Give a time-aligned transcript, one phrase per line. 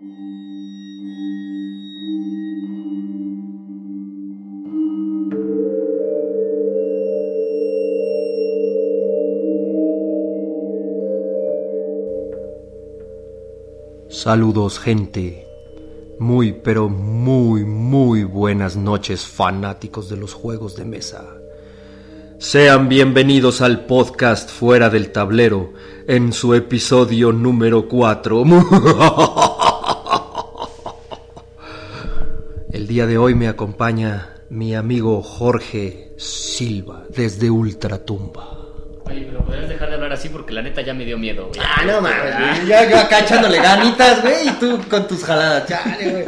[0.00, 0.08] Saludos
[14.78, 15.46] gente.
[16.18, 21.26] Muy pero muy muy buenas noches fanáticos de los juegos de mesa.
[22.38, 25.74] Sean bienvenidos al podcast Fuera del Tablero
[26.06, 28.44] en su episodio número 4.
[32.72, 38.48] El día de hoy me acompaña mi amigo Jorge Silva desde Ultratumba.
[39.04, 41.46] Oye, pero podrías dejar de hablar así porque la neta ya me dio miedo.
[41.46, 41.60] güey.
[41.64, 42.66] Ah, no mames.
[42.66, 45.68] Ya yo acá echándole ganitas, güey, y tú con tus jaladas.
[45.68, 46.24] Chale, güey.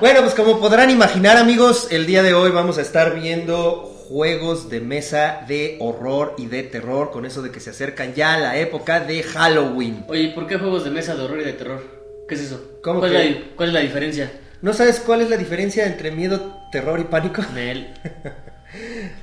[0.00, 4.68] Bueno, pues como podrán imaginar, amigos, el día de hoy vamos a estar viendo juegos
[4.68, 8.38] de mesa de horror y de terror, con eso de que se acercan ya a
[8.38, 10.04] la época de Halloween.
[10.08, 11.80] Oye, ¿y ¿por qué juegos de mesa de horror y de terror?
[12.28, 12.60] ¿Qué es eso?
[12.82, 13.28] ¿Cómo ¿Cuál, que?
[13.28, 14.32] es la, cuál es la diferencia?
[14.62, 17.42] ¿No sabes cuál es la diferencia entre miedo, terror y pánico?
[17.54, 17.94] Mel.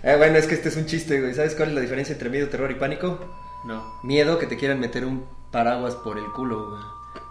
[0.03, 1.33] Eh, bueno, es que este es un chiste, güey.
[1.33, 3.35] ¿Sabes cuál es la diferencia entre miedo, terror y pánico?
[3.65, 3.99] No.
[4.03, 6.81] Miedo que te quieran meter un paraguas por el culo, güey.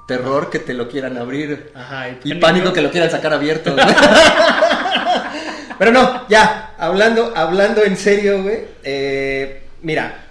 [0.08, 1.70] Terror que te lo quieran abrir.
[1.74, 2.08] Ajá.
[2.24, 3.72] Y pánico que lo quieran sacar abierto.
[3.72, 3.86] güey.
[5.78, 8.64] Pero no, ya, hablando, hablando en serio, güey.
[8.82, 10.26] eh, mira,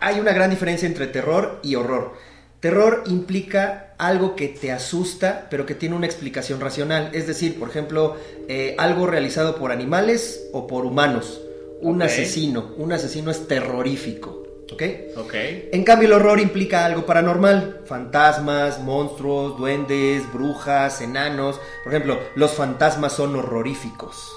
[0.00, 2.14] hay una gran diferencia entre terror y horror.
[2.60, 7.10] Terror implica algo que te asusta, pero que tiene una explicación racional.
[7.12, 8.16] Es decir, por ejemplo,
[8.48, 11.40] eh, algo realizado por animales o por humanos.
[11.80, 12.72] Un asesino.
[12.76, 14.44] Un asesino es terrorífico.
[14.72, 14.82] ¿Ok?
[15.16, 15.34] Ok.
[15.72, 21.60] En cambio, el horror implica algo paranormal: fantasmas, monstruos, duendes, brujas, enanos.
[21.84, 24.32] Por ejemplo, los fantasmas son horroríficos.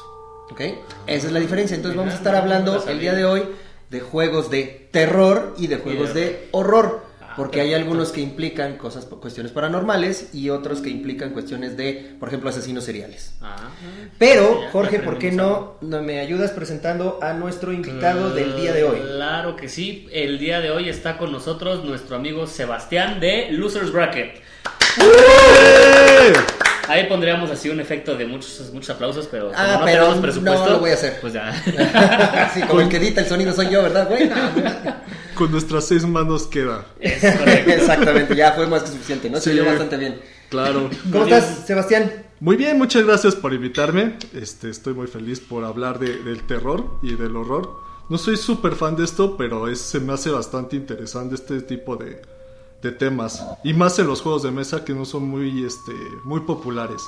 [0.51, 0.61] ¿Ok?
[1.07, 1.75] Esa es la diferencia.
[1.75, 3.43] Entonces, vamos a estar hablando el día de hoy
[3.89, 7.08] de juegos de terror y de juegos de horror.
[7.39, 12.15] Ah, Porque hay algunos que implican cosas, cuestiones paranormales y otros que implican cuestiones de,
[12.19, 13.33] por ejemplo, asesinos seriales.
[13.41, 13.69] Ah.
[14.17, 18.55] Pero, Ya, Jorge, ya ¿por qué no, no me ayudas presentando a nuestro invitado del
[18.55, 18.99] día de hoy?
[18.99, 20.07] Claro que sí.
[20.11, 24.41] El día de hoy está con nosotros nuestro amigo Sebastián de Losers Bracket.
[26.89, 30.17] Ahí pondríamos así un efecto de muchos, muchos aplausos, pero como Ah, no pero tenemos
[30.21, 31.17] presupuesto, no lo voy a hacer.
[31.21, 31.49] Pues ya.
[32.49, 34.27] Así como el que edita el sonido soy yo, ¿verdad, güey?
[34.27, 34.35] No.
[35.35, 36.85] Con nuestras seis manos queda.
[36.99, 37.23] Es.
[37.23, 39.39] Exactamente, ya fue más que suficiente, ¿no?
[39.39, 39.59] Se Sí.
[39.59, 40.19] oyó bastante bien.
[40.49, 40.89] Claro.
[41.11, 41.37] ¿Cómo bien.
[41.37, 42.11] estás, Sebastián?
[42.39, 44.17] Muy bien, muchas gracias por invitarme.
[44.33, 47.69] Este, estoy muy feliz por hablar de- del terror y del horror.
[48.09, 51.95] No soy súper fan de esto, pero es- se me hace bastante interesante este tipo
[51.95, 52.21] de,
[52.81, 53.45] de temas.
[53.63, 57.01] Y más en los juegos de mesa que no son muy, este, muy populares.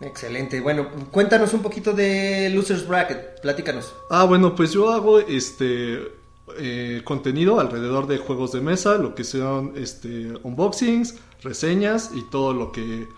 [0.00, 0.60] Excelente.
[0.60, 3.40] Bueno, cuéntanos un poquito de Losers Bracket.
[3.40, 3.94] Platícanos.
[4.10, 5.98] Ah, bueno, pues yo hago este
[6.56, 12.52] eh, contenido alrededor de juegos de mesa, lo que sean este unboxings, reseñas y todo
[12.54, 13.08] lo que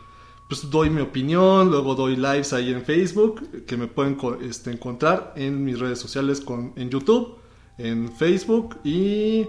[0.49, 5.33] pues doy mi opinión, luego doy lives ahí en Facebook que me pueden este, encontrar
[5.37, 7.37] en mis redes sociales con en YouTube,
[7.79, 9.47] en Facebook y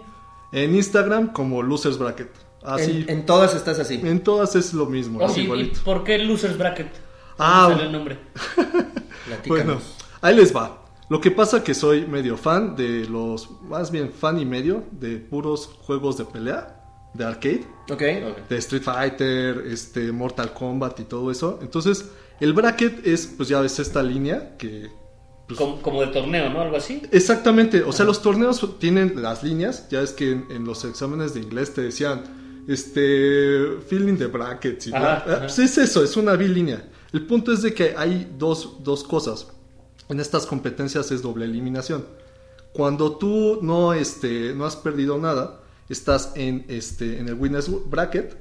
[0.51, 2.29] en Instagram como Losers Bracket.
[2.63, 3.95] Así En, en todas estás así.
[4.03, 5.79] en todas es lo mismo, Oh, es sí, ¿Y igualito.
[5.84, 6.91] por qué Losers Bracket?
[7.39, 8.19] Ah, ¿Dónde sale el nombre?
[9.25, 9.47] Platícanos.
[9.47, 9.79] Bueno,
[10.22, 10.78] ahí les va.
[11.09, 15.17] Lo que pasa que soy medio fan de los, más bien fan y medio de
[15.17, 16.78] puros juegos de pelea,
[17.13, 18.01] de arcade, Ok.
[18.47, 21.59] de Street Fighter, este, Mortal Kombat y todo eso.
[21.61, 22.09] Entonces,
[22.40, 24.90] el bracket es, pues ya ves esta línea que...
[25.56, 26.62] pues, Como, como de torneo, ¿no?
[26.62, 27.01] Algo así.
[27.12, 31.34] Exactamente, o sea, los torneos tienen las líneas, ya es que en, en los exámenes
[31.34, 32.23] de inglés te decían,
[32.67, 35.23] este, feeling de brackets y Ajá.
[35.40, 36.90] Pues es eso, es una línea.
[37.11, 39.47] El punto es de que hay dos, dos cosas.
[40.09, 42.06] En estas competencias es doble eliminación.
[42.73, 48.38] Cuando tú no, este, no has perdido nada, estás en, este, en el winners bracket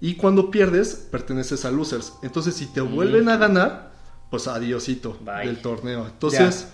[0.00, 2.14] y cuando pierdes, perteneces a losers.
[2.22, 3.91] Entonces, si te vuelven a ganar,
[4.32, 5.46] pues adiosito Bye.
[5.46, 6.06] del torneo.
[6.06, 6.66] Entonces,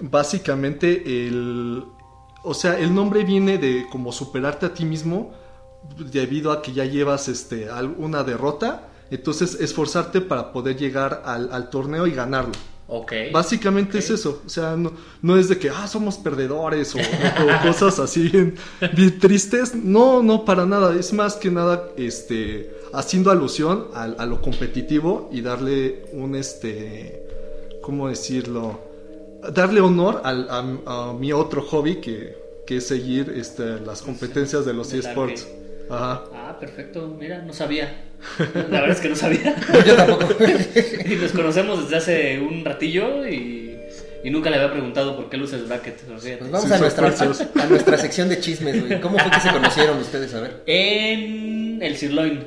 [0.00, 1.84] básicamente el
[2.42, 5.32] o sea el nombre viene de como superarte a ti mismo
[5.98, 11.52] debido a que ya llevas este al- una derrota entonces esforzarte para poder llegar al,
[11.52, 12.52] al torneo y ganarlo
[12.92, 13.12] Ok.
[13.32, 14.92] básicamente es eso o sea no,
[15.22, 18.56] no es de que ah somos perdedores o, o cosas así bien,
[18.96, 24.26] bien tristes no no para nada es más que nada este haciendo alusión al- a,
[24.26, 27.24] lo competitivo y darle un este
[27.80, 28.80] cómo decirlo
[29.54, 30.58] darle honor al- a,
[31.10, 35.46] a mi otro hobby que, que es seguir este, las competencias de los eSports.
[35.90, 36.22] Ajá.
[36.34, 37.16] Ah, perfecto.
[37.18, 38.04] Mira, no sabía.
[38.54, 39.56] La verdad es que no sabía.
[39.86, 40.34] Yo tampoco.
[41.04, 43.78] y nos conocemos desde hace un ratillo y,
[44.22, 46.00] y nunca le había preguntado por qué luces bracket.
[46.02, 49.00] Pues vamos Sí, a, nuestra, a nuestra sección de chismes, güey.
[49.00, 50.32] ¿Cómo fue que se conocieron ustedes?
[50.34, 50.62] A ver.
[50.66, 52.46] En el sirloin.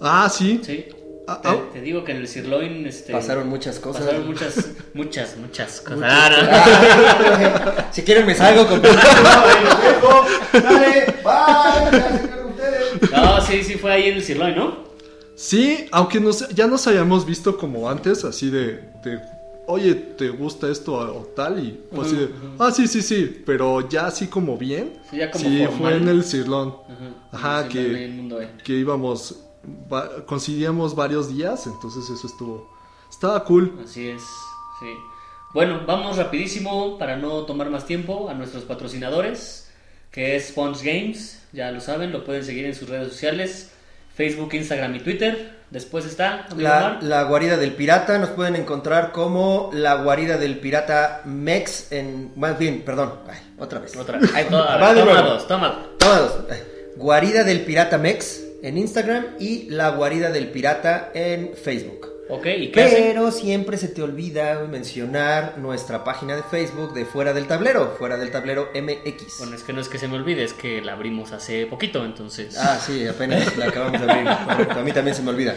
[0.00, 0.60] Ah, sí.
[0.64, 0.86] Sí.
[1.26, 4.02] Ah, Te, ah, te digo que en el sirloin este, Pasaron muchas cosas.
[4.02, 4.56] Pasaron muchas,
[4.92, 5.96] muchas, muchas cosas.
[5.98, 6.36] Muchas Ah, no.
[6.50, 8.82] Ah, si quieren me salgo con
[10.52, 12.93] Dale, bye, ya se cargan ustedes.
[13.12, 14.84] No, sí, sí fue ahí en el sirloin, ¿no?
[15.36, 19.20] Sí, aunque nos, ya nos hayamos visto como antes, así de, de,
[19.66, 21.58] oye, ¿te gusta esto o, tal?
[21.58, 25.00] Y fue así de, ah, sí, sí, sí, pero ya así como bien.
[25.10, 26.74] Sí, ya como sí, fue en el Cirlón.
[27.32, 28.50] Ajá, Sí, que- mundo, eh.
[28.64, 29.40] que íbamos,
[29.92, 32.70] va- coincidíamos varios días, entonces eso estuvo,
[33.10, 33.76] estaba cool.
[33.84, 34.22] Así es,
[34.80, 34.86] sí.
[35.52, 39.63] Bueno, vamos rapidísimo para no tomar más tiempo a nuestros patrocinadores,
[40.14, 43.72] que es Sponge Games, ya lo saben, lo pueden seguir en sus redes sociales,
[44.14, 45.54] Facebook, Instagram y Twitter.
[45.70, 51.22] Después está La, la guarida del pirata nos pueden encontrar como la guarida del pirata
[51.24, 52.30] Mex en...
[52.36, 53.96] Más bien, perdón, ay, otra vez.
[53.96, 54.20] Otra.
[54.32, 55.98] Ay, ver, de toma dos, toma dos.
[55.98, 56.32] Toma dos.
[56.48, 56.58] Ay.
[56.94, 62.13] Guarida del pirata Mex en Instagram y la guarida del pirata en Facebook.
[62.28, 63.02] Ok, ¿y qué hacen?
[63.04, 68.16] Pero siempre se te olvida mencionar nuestra página de Facebook de Fuera del Tablero, Fuera
[68.16, 69.38] del Tablero MX.
[69.40, 72.02] Bueno, es que no es que se me olvide, es que la abrimos hace poquito,
[72.02, 72.56] entonces...
[72.56, 74.28] Ah, sí, apenas la acabamos de abrir.
[74.46, 75.54] Correcto, A mí también se me olvida.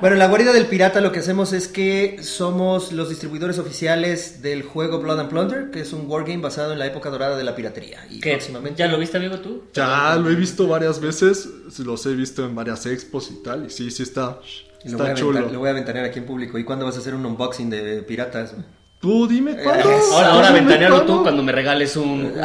[0.00, 4.42] Bueno, en la guarida del pirata lo que hacemos es que somos los distribuidores oficiales
[4.42, 7.44] del juego Blood and Plunder, que es un wargame basado en la época dorada de
[7.44, 8.06] la piratería.
[8.10, 8.32] Y ¿Qué?
[8.32, 8.78] próximamente...
[8.78, 9.62] ¿Ya lo viste, amigo, tú?
[9.72, 11.48] Ya lo he visto varias veces,
[11.78, 14.40] los he visto en varias expos y tal, y sí, sí está,
[14.86, 15.52] Y Lo voy, a está aventar- chulo.
[15.52, 16.58] lo voy a ventanear aquí en público.
[16.58, 18.52] ¿Y cuándo vas a hacer un unboxing de piratas?
[18.52, 18.64] güey?
[19.00, 19.90] Tú dime cuándo.
[19.90, 21.22] Eh, Ahora, ahora Dime ventanealo tú cuándo.
[21.24, 22.32] cuando me regales un...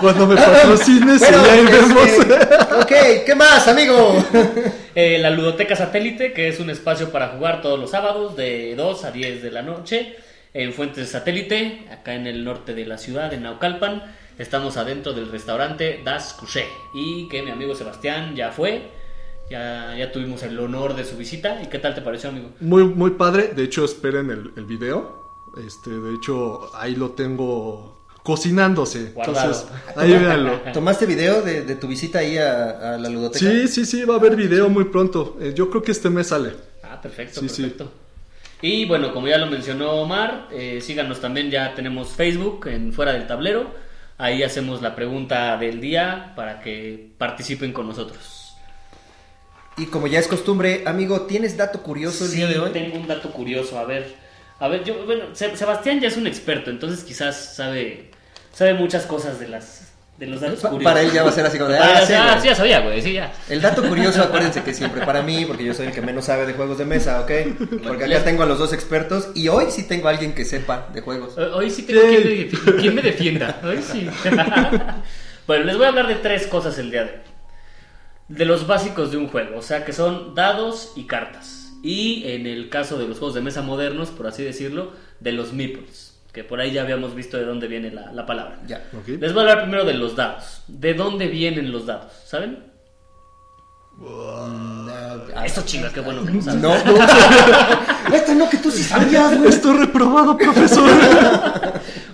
[0.00, 2.08] Cuando me patrocines y ahí vemos.
[2.82, 2.92] ok,
[3.26, 4.24] ¿qué más, amigo?
[5.00, 9.04] Eh, la Ludoteca Satélite, que es un espacio para jugar todos los sábados de 2
[9.04, 10.16] a 10 de la noche
[10.54, 14.02] en Fuentes de Satélite, acá en el norte de la ciudad, en Naucalpan.
[14.40, 18.88] Estamos adentro del restaurante Das Couché y que mi amigo Sebastián ya fue.
[19.50, 21.62] Ya, ya tuvimos el honor de su visita.
[21.62, 22.50] ¿Y qué tal te pareció, amigo?
[22.60, 23.52] Muy, muy padre.
[23.54, 25.26] De hecho, esperen el, el video.
[25.66, 29.12] Este, de hecho, ahí lo tengo cocinándose.
[29.12, 29.52] Guardado.
[29.52, 30.60] Entonces, ahí véanlo.
[30.74, 33.38] ¿Tomaste video de, de tu visita ahí a, a la ludoteca?
[33.50, 35.38] Sí, sí, sí, va a haber video muy pronto.
[35.40, 36.52] Eh, yo creo que este mes sale.
[36.82, 37.62] Ah, perfecto, Sí, sí.
[37.62, 37.90] perfecto.
[38.60, 43.12] Y bueno, como ya lo mencionó Omar, eh, síganos también, ya tenemos Facebook en Fuera
[43.12, 43.70] del Tablero.
[44.18, 48.37] Ahí hacemos la pregunta del día para que participen con nosotros.
[49.78, 52.70] Y como ya es costumbre, amigo, ¿tienes dato curioso el Sí, día de hoy?
[52.72, 53.78] tengo un dato curioso.
[53.78, 54.14] A ver,
[54.58, 58.10] a ver, yo, bueno, Se- Sebastián ya es un experto, entonces quizás sabe,
[58.52, 60.92] sabe muchas cosas de las, de los datos Pa- curiosos.
[60.92, 62.80] para él ya va a ser así como de, Ah, ah, sí, ah, ya sabía,
[62.80, 63.32] güey, sí, ya.
[63.48, 66.44] El dato curioso, acuérdense que siempre para mí, porque yo soy el que menos sabe
[66.46, 67.30] de juegos de mesa, ¿ok?
[67.86, 70.88] Porque acá tengo a los dos expertos y hoy sí tengo a alguien que sepa
[70.92, 71.38] de juegos.
[71.38, 73.60] Hoy- Hoy sí tengo quien me, quien me defienda.
[73.62, 74.08] Hoy sí.
[75.46, 77.16] bueno, les voy a hablar de tres cosas el día de hoy.
[78.28, 81.72] De los básicos de un juego, o sea que son dados y cartas.
[81.82, 85.52] Y en el caso de los juegos de mesa modernos, por así decirlo, de los
[85.52, 86.18] meeples.
[86.32, 88.60] Que por ahí ya habíamos visto de dónde viene la, la palabra.
[88.66, 88.84] Ya.
[89.06, 90.62] Les voy a hablar primero de los dados.
[90.68, 92.12] ¿De dónde vienen los dados?
[92.26, 92.64] ¿Saben?
[94.00, 96.62] Ah, Esto chinga, qué bueno que lo saben.
[96.62, 96.94] No, no.
[98.14, 99.48] Esto no, que tú sí sabías, güey.
[99.50, 100.88] Estoy reprobado, profesor.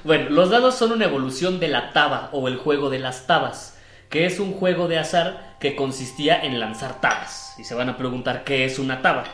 [0.05, 3.74] Bueno, los dados son una evolución de la taba o el juego de las tabas,
[4.15, 7.57] que es un juego de azar que consistía en lanzar tabas.
[7.59, 9.25] Y se van a preguntar qué es una taba.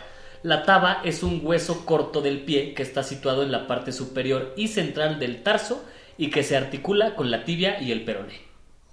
[0.43, 4.55] La taba es un hueso corto del pie que está situado en la parte superior
[4.57, 5.85] y central del tarso
[6.17, 8.41] y que se articula con la tibia y el peroné.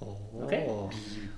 [0.01, 0.53] ¿Ok?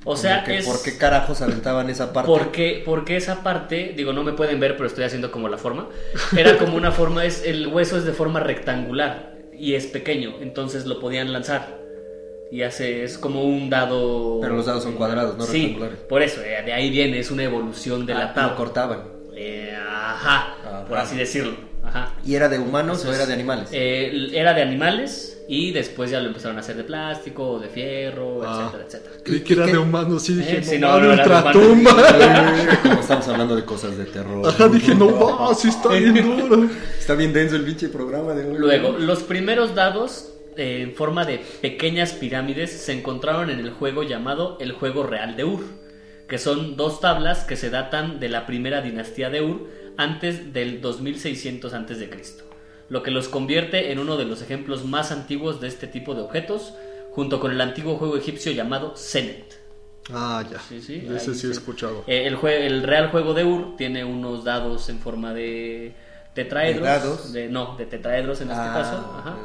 [0.03, 2.31] O sea, ¿Por qué, es ¿Por qué carajos aventaban esa parte?
[2.31, 5.89] porque, porque esa parte, digo, no me pueden ver, pero estoy haciendo como la forma.
[6.35, 10.87] Era como una forma, es el hueso es de forma rectangular y es pequeño, entonces
[10.87, 11.77] lo podían lanzar.
[12.51, 14.39] Y hace, es como un dado.
[14.41, 15.99] Pero los dados son cuadrados, no Sí, rectangulares.
[15.99, 18.55] por eso, eh, de ahí viene, es una evolución de Ah, la lo tabla.
[18.55, 19.03] cortaban.
[19.35, 20.85] Eh, ajá, Ajá.
[20.85, 21.53] por así decirlo.
[21.83, 22.13] Ajá.
[22.25, 23.69] ¿Y era de humanos o era de animales?
[23.71, 28.41] eh, era de animales y después ya lo empezaron a hacer de plástico, de fierro,
[28.45, 28.61] Ah.
[28.71, 29.15] etcétera, etcétera.
[29.23, 31.91] Creí que era de humanos, sí dije, Eh, sí, no, no, ultratumba.
[32.83, 34.47] Como estamos hablando de cosas de terror.
[34.47, 36.13] Ajá, dije, no, va, sí está bien
[36.49, 36.67] duro.
[36.99, 38.57] Está bien denso el pinche programa de hoy.
[38.57, 44.03] Luego, los primeros dados eh, en forma de pequeñas pirámides se encontraron en el juego
[44.03, 45.63] llamado el Juego Real de Ur,
[46.27, 50.81] que son dos tablas que se datan de la primera dinastía de Ur antes del
[50.81, 52.43] 2600 antes de Cristo,
[52.89, 56.21] lo que los convierte en uno de los ejemplos más antiguos de este tipo de
[56.21, 56.73] objetos,
[57.11, 59.57] junto con el antiguo juego egipcio llamado Senet.
[60.11, 60.59] Ah, ya.
[60.59, 62.03] Sí, sí, Ese sí he escuchado.
[62.07, 65.93] Eh, el, jue- el real juego de Ur tiene unos dados en forma de
[66.33, 66.81] tetraedros.
[66.83, 67.33] ¿De dados?
[67.33, 69.13] de- no, de tetraedros en este Ah, caso.
[69.19, 69.37] Ajá.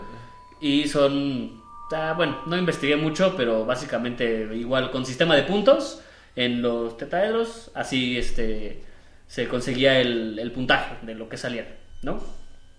[0.61, 1.63] Y son.
[1.93, 6.01] ah, bueno, no investigué mucho, pero básicamente igual con sistema de puntos.
[6.37, 8.83] en los tetaedros, así este,
[9.29, 11.69] se conseguía el, el puntaje de lo que saliera,
[12.03, 12.21] ¿no?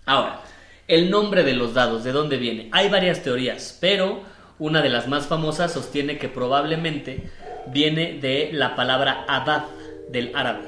[0.05, 0.41] Ahora,
[0.87, 2.69] el nombre de los dados, ¿de dónde viene?
[2.71, 4.23] Hay varias teorías, pero
[4.59, 7.29] una de las más famosas sostiene que probablemente
[7.67, 9.65] viene de la palabra adad
[10.09, 10.67] del árabe,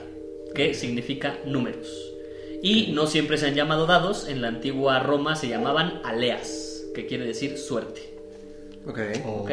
[0.56, 1.88] que significa números.
[2.64, 6.67] Y no siempre se han llamado dados, en la antigua Roma se llamaban aleas,
[6.98, 8.18] que quiere decir suerte.
[8.88, 9.00] Ok.
[9.24, 9.52] ¿ok?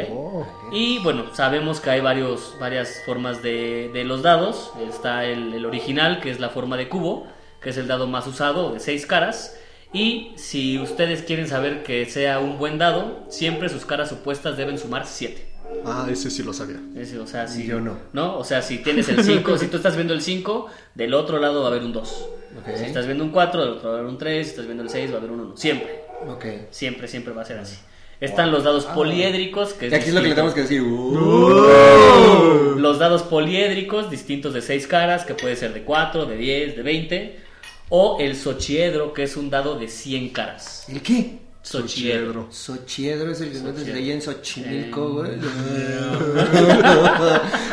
[0.73, 4.73] Y bueno, sabemos que hay varios, varias formas de, de los dados.
[4.89, 7.27] Está el, el original, que es la forma de cubo,
[7.61, 9.59] que es el dado más usado, de seis caras.
[9.93, 14.79] Y si ustedes quieren saber que sea un buen dado, siempre sus caras opuestas deben
[14.79, 15.53] sumar 7.
[15.85, 16.81] Ah, ese sí lo sabía.
[17.23, 18.39] O sea, si, Yo no.
[18.39, 21.61] O sea, si tienes el 5, si tú estás viendo el 5, del otro lado
[21.61, 22.29] va a haber un 2.
[22.61, 22.77] Ok.
[22.77, 24.47] Si estás viendo un 4, del otro va a haber un 3.
[24.47, 25.57] Si estás viendo el 6, va a haber un 1.
[25.57, 26.04] Siempre.
[26.71, 27.77] Siempre, siempre va a ser así.
[28.21, 30.81] Están los dados poliédricos, que Y aquí es lo que le tenemos que decir.
[30.83, 32.77] Uh.
[32.79, 36.83] Los dados poliédricos, distintos de 6 caras, que puede ser de 4, de 10, de
[36.83, 37.39] 20.
[37.91, 40.85] O el sochiedro, que es un dado de 100 caras.
[40.89, 41.39] ¿El qué?
[41.63, 42.49] Sochiedro.
[42.51, 44.01] Sochiedro es el que no te Sochiedro.
[44.01, 45.31] leía en Xochimilco, güey.
[45.33, 45.39] Eh.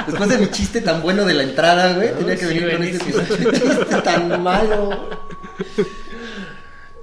[0.08, 2.84] Después de mi chiste tan bueno de la entrada, güey, tenía que sí, venir con
[2.84, 5.10] este chiste tan malo.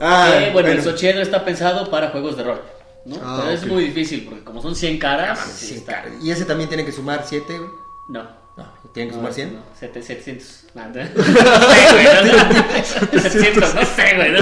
[0.00, 2.62] Ah, bueno, el sochiedro está pensado para juegos de rol.
[3.04, 3.16] ¿no?
[3.22, 6.10] Ah, Pero es muy difícil, porque como son 100 caras, sí Sí, está- cara.
[6.22, 7.70] Y ese también tiene que sumar 7, güey.
[8.10, 8.38] No.
[8.56, 9.54] No, tiene que sumar 100.
[9.54, 10.64] No, sete- 700.
[10.74, 10.94] No, no.
[10.94, 12.04] No sé, güey.
[12.32, 14.32] No, 700, no sé, güey.
[14.32, 14.40] ¿no?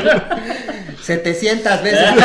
[1.03, 2.01] 700 veces.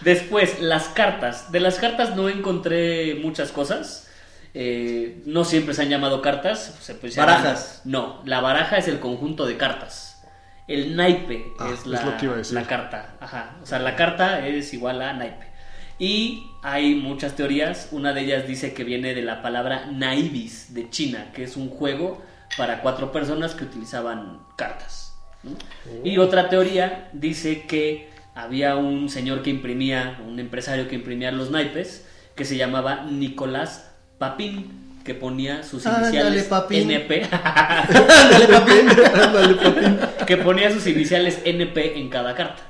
[0.00, 1.50] Después, las cartas.
[1.52, 4.06] De las cartas no encontré muchas cosas.
[4.54, 6.74] Eh, no siempre se han llamado cartas.
[6.80, 7.82] Se pues, Barajas.
[7.84, 10.07] llaman- No, la baraja es el conjunto de cartas.
[10.68, 12.54] El naipe Ah, es, es la, lo que iba a decir.
[12.54, 13.16] la carta.
[13.20, 13.56] Ajá.
[13.62, 15.46] O sea, la carta es igual a naipe.
[15.98, 17.88] Y hay muchas teorías.
[17.90, 21.70] Una de ellas dice que viene de la palabra naibis de China, que es un
[21.70, 22.22] juego
[22.56, 25.16] para cuatro personas que utilizaban cartas.
[25.42, 25.52] ¿no?
[26.04, 31.50] Y otra teoría dice que había un señor que imprimía, un empresario que imprimía los
[31.50, 32.06] naipes,
[32.36, 36.90] que se llamaba Nicolás Papín, que ponía sus iniciales Papín.
[36.90, 39.98] NP, Ándale, papín.
[40.26, 42.62] Que ponía sus iniciales NP en cada carta.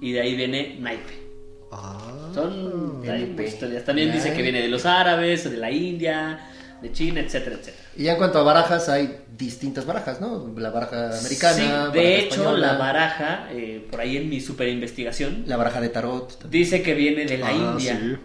[0.00, 1.22] Y de ahí viene naipe.
[1.70, 2.30] Ah.
[2.34, 3.42] Son NP.
[3.42, 3.84] muchas teorías.
[3.84, 6.50] También dice que viene de los árabes, de la India,
[6.82, 7.84] de China, etcétera, etcétera.
[7.96, 10.52] Y ya en cuanto a barajas, hay distintas barajas, ¿no?
[10.56, 11.54] La baraja americana.
[11.54, 15.56] Sí, baraja de hecho, española, la baraja, eh, por ahí en mi super investigación, La
[15.56, 16.38] baraja de tarot.
[16.40, 16.50] también.
[16.64, 17.98] dice que viene de la Ah, India.
[18.00, 18.16] sí.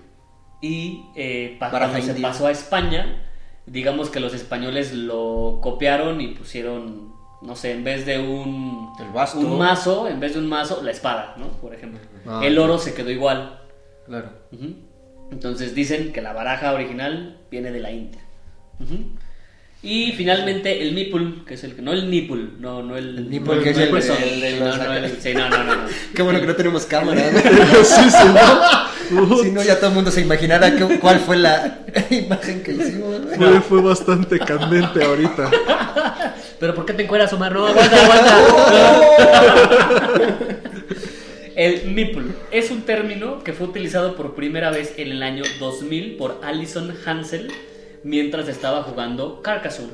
[0.65, 3.22] Y eh, Baraja se pasó a España,
[3.65, 9.10] digamos que los españoles lo copiaron y pusieron, no sé, en vez de un, El
[9.12, 9.39] basto.
[9.39, 11.48] un mazo, en vez de un mazo, la espada, ¿no?
[11.62, 12.00] Por ejemplo.
[12.27, 13.60] Ah, El oro se quedó igual.
[14.05, 14.29] Claro.
[14.51, 14.74] Ujú.
[15.32, 18.22] Entonces dicen que la baraja original viene de la India.
[18.79, 18.98] Ujú.
[19.82, 23.29] Y finalmente el nipple, que es el que no el nipple, no no el, El
[23.29, 25.74] nipple, no que es el- el- el- no, no, el- sí, no, no, no.
[26.15, 27.22] Qué bueno que no tenemos cámara.
[27.84, 28.92] sí, sí, ¿no?
[29.41, 31.79] Si no, ya todo el mundo se imaginara qué- cuál fue la
[32.10, 33.22] imagen que hicimos.
[33.38, 35.50] Fue, fue bastante candente ahorita.
[36.60, 37.51] Pero ¿por qué te encueras, Omar?
[37.53, 38.38] No, aguanta, aguanta.
[41.55, 46.15] El nipple es un término que fue utilizado por primera vez en el año 2000
[46.17, 47.51] por Alison Hansel
[48.03, 49.91] mientras estaba jugando Carcassonne.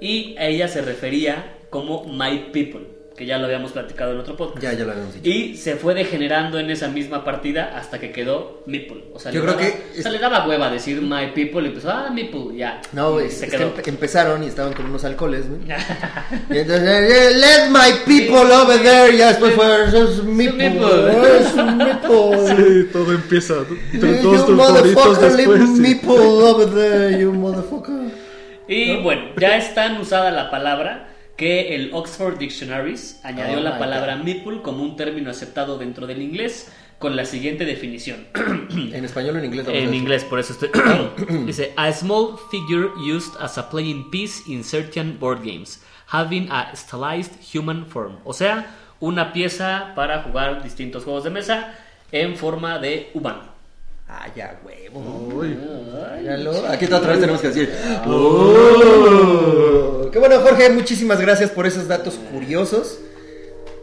[0.00, 2.86] Y a ella se refería como My People,
[3.20, 4.62] que ya lo habíamos platicado en otro podcast.
[4.62, 5.28] Ya, ya lo habíamos dicho.
[5.28, 9.04] Y se fue degenerando en esa misma partida hasta que quedó Meeple.
[9.14, 11.62] O sea, Yo le creo daba- que o sea, le daba hueva decir My People
[11.62, 12.80] y empezó, ah, Meeple, ya.
[12.94, 13.74] No, Y güey, se es que quedó.
[13.76, 15.60] empe- empezaron y estaban con unos alcoholes, güey.
[16.50, 19.14] Y entonces, eh, let my people over there.
[19.14, 20.66] Y ya después fue, es meeple.
[21.40, 22.56] Es un meeple.
[22.56, 23.54] Sí, todo empieza.
[24.00, 25.76] Todos tus favoritos motherfucker, leave después.
[25.76, 25.80] sí.
[25.82, 27.94] meeple over there, you motherfucker.
[28.66, 31.08] Y bueno, ya es tan usada la palabra
[31.40, 34.24] que el Oxford Dictionaries añadió Oh la palabra God.
[34.24, 38.26] meeple como un término aceptado dentro del inglés con la siguiente definición.
[38.92, 39.66] En español o en inglés.
[39.68, 40.68] En inglés, por eso estoy.
[41.46, 45.82] Dice: A small figure used as a playing piece in certain board games,
[46.12, 48.18] having a stylized human form.
[48.24, 51.72] O sea, una pieza para jugar distintos juegos de mesa
[52.12, 53.49] en forma de humano.
[54.12, 55.30] Ah, ya, huevo.
[55.36, 55.56] Uy.
[56.20, 56.66] Míralo.
[56.66, 57.72] Aquí otra vez tenemos que decir.
[58.06, 60.08] "Oh".
[60.12, 60.68] Qué bueno, Jorge.
[60.70, 62.98] Muchísimas gracias por esos datos curiosos.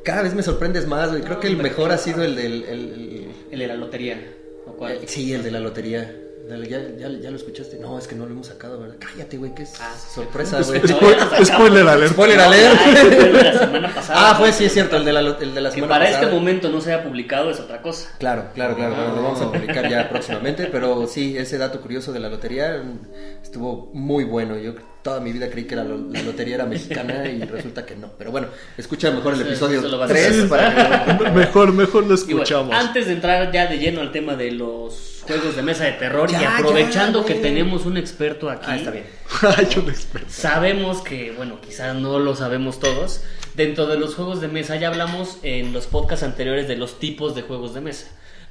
[0.03, 1.21] Cada vez me sorprendes más, güey.
[1.21, 2.63] Creo que el mejor ha sido el del.
[2.65, 4.33] el- el- El de la lotería.
[4.65, 4.99] ¿o cuál?
[5.05, 6.13] Sí, el de la lotería.
[6.47, 7.77] Dale, ¿Ya, ya, ya lo escuchaste?
[7.77, 8.95] No, es que no lo hemos sacado, ¿verdad?
[8.99, 10.81] Cállate, güey, que es Ah, sorpresa, güey.
[10.81, 12.11] Spo- Spo- spoiler alert.
[12.13, 12.79] Spoiler No, alert.
[12.85, 14.29] ya, el de la semana pasada.
[14.31, 16.23] Ah, pues sí, es cierto, el de la, el de la Que semana para pasada.
[16.23, 18.09] este momento no se haya publicado es otra cosa.
[18.17, 22.19] Claro, claro, claro, lo vamos a publicar ya próximamente, pero sí, ese dato curioso de
[22.19, 24.57] la lotería mm, estuvo muy bueno.
[24.57, 24.73] Yo
[25.07, 28.09] toda mi vida creí que la, lo- la lotería era mexicana y resulta que no.
[28.17, 28.47] Pero bueno,
[28.77, 30.49] escucha mejor el episodio eso lo vas a 3 hacer.
[30.49, 31.29] para que...
[31.31, 32.75] Mejor, mejor lo bueno, escuchamos.
[32.75, 36.29] antes de entrar ya de lleno al tema de los juegos de mesa de terror
[36.29, 39.05] Ya, y aprovechando ya, que tenemos un experto aquí, Ah, está bien.
[39.57, 40.27] Hay un experto.
[40.29, 43.23] sabemos que, bueno, quizás no lo sabemos todos,
[43.55, 47.33] dentro de los juegos de mesa ya hablamos en los podcasts anteriores de los tipos
[47.35, 48.07] de juegos de mesa,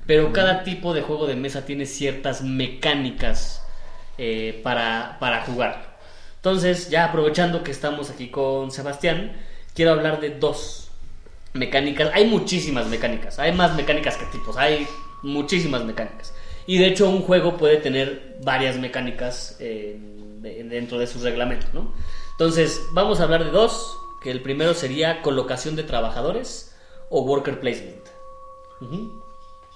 [0.06, 3.62] pero cada tipo de juego de mesa tiene ciertas mecánicas
[4.18, 5.85] eh, para, para jugar.
[6.46, 9.32] Entonces, ya aprovechando que estamos aquí con Sebastián,
[9.74, 10.92] quiero hablar de dos
[11.54, 12.12] mecánicas.
[12.14, 14.86] Hay muchísimas mecánicas, hay más mecánicas que tipos, hay
[15.24, 16.32] muchísimas mecánicas.
[16.68, 19.98] Y de hecho un juego puede tener varias mecánicas eh,
[20.38, 21.92] de- dentro de sus reglamentos, ¿no?
[22.30, 26.76] Entonces, vamos a hablar de dos, que el primero sería colocación de trabajadores
[27.10, 28.04] o worker placement.
[28.80, 29.20] Ujú.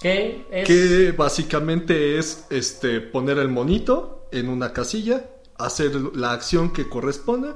[0.01, 0.69] ¿Qué es?
[0.69, 5.25] Que básicamente es este poner el monito en una casilla,
[5.65, 7.55] hacer la acción que corresponde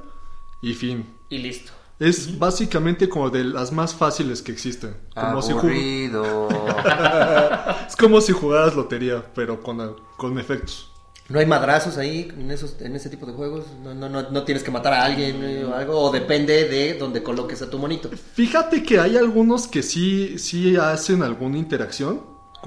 [0.60, 1.16] y fin.
[1.28, 1.72] Y listo.
[1.98, 4.96] Es básicamente como de las más fáciles que existen.
[5.14, 5.52] Como si,
[7.88, 10.90] es como si jugaras lotería, pero con, con efectos.
[11.28, 13.64] ¿No hay madrazos ahí en, esos, en ese tipo de juegos?
[13.82, 15.98] ¿No, no, no, no tienes que matar a alguien eh, o algo?
[15.98, 18.10] ¿O depende de donde coloques a tu monito?
[18.34, 22.20] Fíjate que hay algunos que sí, sí hacen alguna interacción.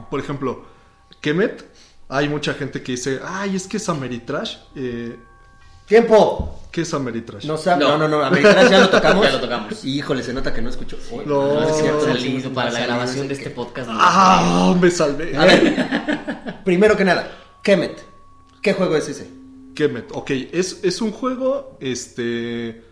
[0.09, 0.65] Por ejemplo,
[1.21, 1.65] Kemet.
[2.09, 4.57] Hay mucha gente que dice, ay, es que es Ameritrash.
[4.75, 5.19] Eh,
[5.87, 6.53] ¡Tiempo!
[6.71, 7.45] ¿Qué es Ameritrash?
[7.45, 7.97] No, sabe- No.
[7.97, 9.25] no, no, no, Americanas ya lo tocamos.
[9.25, 9.83] Ya lo tocamos.
[9.85, 10.97] Y, híjole, se nota que no escuchó.
[11.11, 13.89] Uy, No, es cierto, no salido no para la grabación de este que- podcast.
[13.91, 14.75] ¡Ah!
[14.79, 15.35] Me salvé.
[15.37, 17.31] A ver, primero que nada,
[17.63, 18.03] Kemet.
[18.61, 19.27] ¿Qué juego es ese?
[19.75, 22.83] Kemet, ok, es, es un juego, este,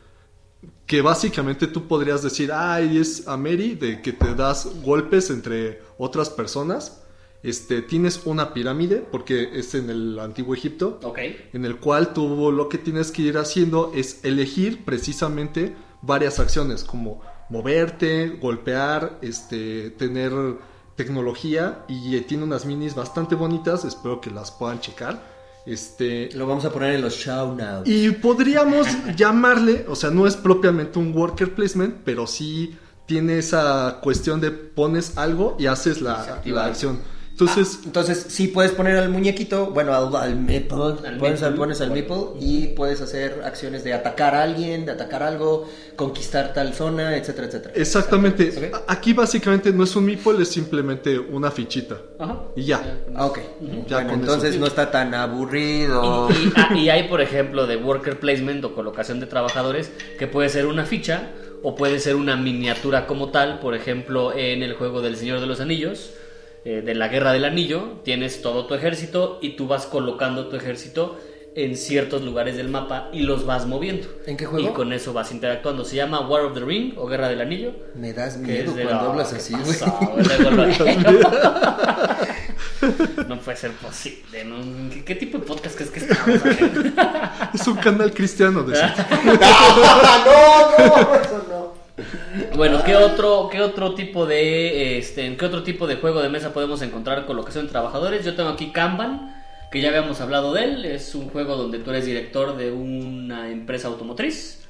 [0.86, 6.30] que básicamente tú podrías decir, ay, es Ameri, de que te das golpes entre otras
[6.30, 7.02] personas,
[7.46, 11.20] este, tienes una pirámide, porque es en el antiguo Egipto, Ok.
[11.54, 16.84] en el cual tú lo que tienes que ir haciendo es elegir precisamente varias acciones,
[16.84, 20.32] como moverte, golpear, este, tener
[20.96, 25.34] tecnología, y eh, tiene unas minis bastante bonitas, espero que las puedan checar.
[25.66, 27.82] Este, Lo vamos a poner en los show now.
[27.86, 32.78] y podríamos llamarle, o sea, no es propiamente un worker placement, pero sí
[33.08, 37.00] tiene esa cuestión de pones algo y haces la, la acción.
[37.38, 41.50] Entonces, Ah, entonces sí puedes poner al muñequito, bueno, al, al meeple, Al pones, al-
[41.52, 41.58] meeple.
[41.58, 45.68] pones al meeple y puedes hacer acciones de atacar a alguien, de atacar algo,
[45.98, 47.74] conquistar tal zona, etcétera, etcétera.
[47.76, 51.98] exactamente, aquí básicamente no es un meeple, es simplemente una fichita.
[52.20, 52.40] Ajá.
[52.56, 53.00] Y ya.
[53.14, 53.40] Ah, ok.
[53.88, 54.60] Ya bueno, con entonces eso.
[54.62, 56.30] no está tan aburrido.
[56.32, 60.28] Y, y- ah, y hay, por ejemplo, de worker placement o colocación de trabajadores, que
[60.28, 61.32] puede ser una ficha
[61.64, 63.60] o puede ser una miniatura como tal.
[63.60, 66.12] Por ejemplo, en el juego del Señor de los Anillos,
[66.66, 70.56] eh, de la Guerra del Anillo, tienes todo tu ejército y tú vas colocando tu
[70.58, 71.18] ejército
[71.58, 74.08] en ciertos lugares del mapa y los vas moviendo.
[74.26, 74.68] ¿En qué juego?
[74.68, 75.86] Y con eso vas interactuando.
[75.86, 77.72] Se llama War of the Ring o Guerra del Anillo.
[77.96, 79.54] Me das miedo es de cuando la- hablas ¿qué así,
[83.28, 84.44] no puede ser posible.
[84.46, 84.58] ¿no?
[84.92, 86.82] ¿Qué, qué tipo de podcast crees que estamos haciendo?
[87.54, 88.82] Es un canal cristiano de no,
[90.26, 91.45] no, eso no.
[92.56, 96.54] Bueno, ¿qué otro, qué otro tipo de este, qué otro tipo de juego de mesa
[96.54, 98.26] podemos encontrar colocación de trabajadores?
[98.26, 99.34] Yo tengo aquí Kanban,
[99.72, 103.50] que ya habíamos hablado de él, es un juego donde tú eres director de una
[103.50, 104.66] empresa automotriz.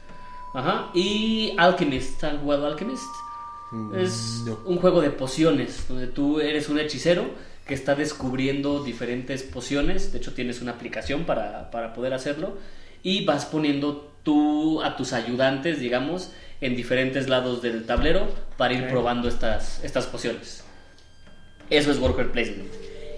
[0.53, 0.91] Ajá.
[0.93, 3.03] Y Alchemist, ¿han jugado Alchemist?
[3.95, 4.59] Es no.
[4.65, 7.25] un juego de pociones, donde tú eres un hechicero
[7.67, 10.11] que está descubriendo diferentes pociones.
[10.11, 12.57] De hecho, tienes una aplicación para, para poder hacerlo.
[13.03, 18.89] Y vas poniendo tú a tus ayudantes, digamos, en diferentes lados del tablero para ir
[18.89, 20.65] probando estas, estas pociones.
[21.69, 22.69] Eso es worker placement.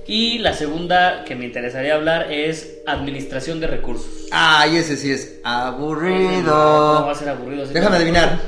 [0.06, 4.28] Y la segunda que me interesaría hablar es administración de recursos.
[4.32, 7.10] Ay, ese sí es ¿Cómo va aburrido.
[7.10, 7.66] a ser aburrido?
[7.66, 8.40] Déjame adivinar.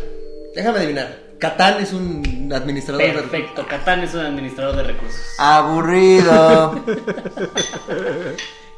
[0.56, 1.30] Déjame adivinar.
[1.40, 5.22] Catán es un administrador de Perfecto, Catán es un administrador de recursos.
[5.38, 6.84] Aburrido.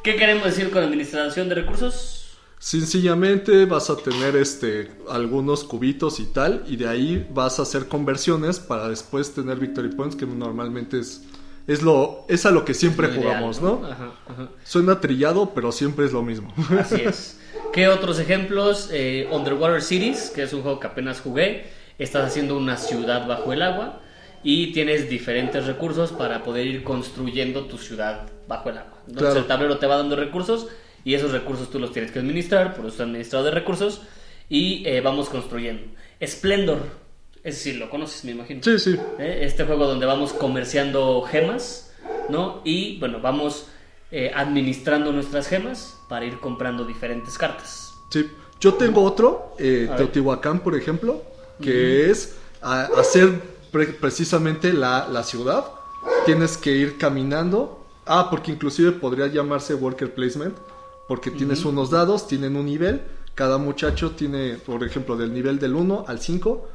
[0.04, 2.21] ¿Qué queremos decir con administración de recursos?
[2.62, 7.88] Sencillamente vas a tener este algunos cubitos y tal, y de ahí vas a hacer
[7.88, 11.22] conversiones para después tener victory points, que normalmente es,
[11.66, 13.84] es lo, es a lo que siempre Lo ideal, jugamos, ¿no?
[13.84, 14.48] Ajá, ajá.
[14.62, 16.54] Suena trillado, pero siempre es lo mismo.
[16.78, 17.40] Así es.
[17.72, 18.90] ¿Qué otros ejemplos?
[18.92, 21.66] Eh, Underwater Cities, que es un juego que apenas jugué.
[21.98, 24.02] Estás haciendo una ciudad bajo el agua
[24.44, 28.98] y tienes diferentes recursos para poder ir construyendo tu ciudad bajo el agua.
[29.08, 29.40] Entonces Claro.
[29.40, 30.68] el tablero te va dando recursos
[31.04, 34.02] y esos recursos tú los tienes que administrar, por eso es administrador de recursos
[34.48, 35.82] y eh, vamos construyendo.
[36.24, 36.78] Splendor,
[37.42, 38.62] ese sí lo conoces, me imagino.
[38.62, 38.96] Sí, sí.
[39.18, 39.40] ¿eh?
[39.42, 41.92] Este juego donde vamos comerciando gemas,
[42.28, 42.60] ¿no?
[42.64, 43.66] Y bueno, vamos
[44.10, 47.92] eh, administrando nuestras gemas para ir comprando diferentes cartas.
[48.10, 48.28] Sí,
[48.60, 49.88] yo tengo otro, eh.
[49.96, 51.22] Teotihuacán, por ejemplo,
[51.60, 53.40] que es a- hacer
[53.72, 55.64] pre- precisamente la, la ciudad.
[56.26, 57.78] Tienes que ir caminando.
[58.04, 60.56] Ah, porque inclusive podría llamarse worker placement,
[61.08, 63.02] porque tienes unos dados, tienen un nivel.
[63.34, 66.68] Cada muchacho tiene, por ejemplo, del nivel del 1 al 5.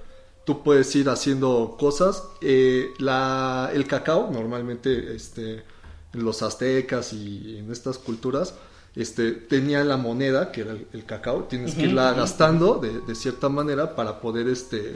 [0.46, 2.24] Tú puedes ir haciendo cosas.
[2.42, 5.64] Eh, la, el cacao, normalmente este,
[6.14, 8.56] en los aztecas y en estas culturas,
[8.96, 11.44] este, tenía la moneda, que era el, el cacao.
[11.44, 14.96] Tienes que irla gastando de, de cierta manera para poder este,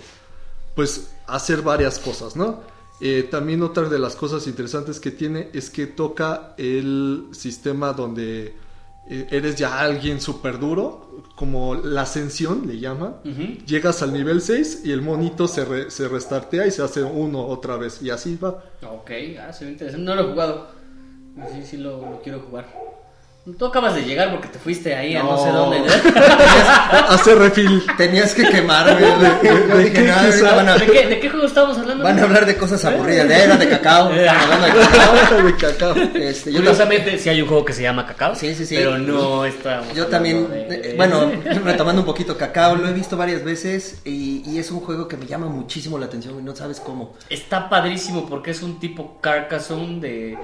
[0.75, 2.59] pues, hacer varias cosas, ¿no?
[3.03, 8.53] Eh, también otra de las cosas interesantes que tiene es que toca el sistema donde
[9.07, 13.17] eres ya alguien súper duro, como la ascensión le llaman.
[13.25, 13.65] Ujú.
[13.65, 17.45] Llegas al nivel 6 y el monito se, re- se restartea y se hace uno
[17.45, 18.01] otra vez.
[18.01, 18.63] Y así va.
[18.89, 20.05] Ok, ah, se ve interesante.
[20.05, 20.67] No lo he jugado.
[21.53, 22.67] Sí, sí lo, lo quiero jugar.
[23.57, 25.65] Tú acabas de llegar porque te fuiste ahí a no, sé No.
[25.65, 25.79] dónde.
[27.09, 27.83] Hace refil.
[27.97, 30.25] Tenías que quemarme, ¿De dije, qué "No, quizá?
[30.25, 32.03] ahorita van a, ¿De qué, ¿De qué juego estábamos hablando?
[32.03, 33.27] van a hablar de cosas aburridas.
[33.27, 34.09] De era de cacao.
[34.13, 35.43] De cacao.
[35.43, 35.95] de cacao.
[36.13, 38.35] Este, yo, Curiosamente, sí hay un juego que se llama Cacao.
[38.35, 38.75] Sí, sí, sí.
[38.75, 39.81] Pero no está.
[39.95, 41.31] yo también, eh, bueno,
[41.65, 45.17] retomando un poquito cacao, lo he visto varias veces y, y es un juego que
[45.17, 47.15] me llama muchísimo la atención y no sabes cómo.
[47.29, 50.37] Está padrísimo porque es un tipo Carcassonne de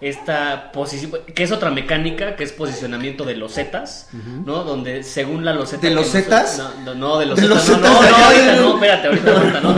[0.00, 4.08] esta posición, que es otra mecánica, que es posicionamiento de losetas,
[4.46, 4.64] ¿no?
[4.64, 5.86] Donde según la loseta...
[5.86, 6.56] ¿De losetas?
[6.58, 8.26] No, no, no, de ¿De losetas, no, losetas no, de no, allá?
[8.26, 9.76] ahorita no, espérate, ahorita, ahorita, no.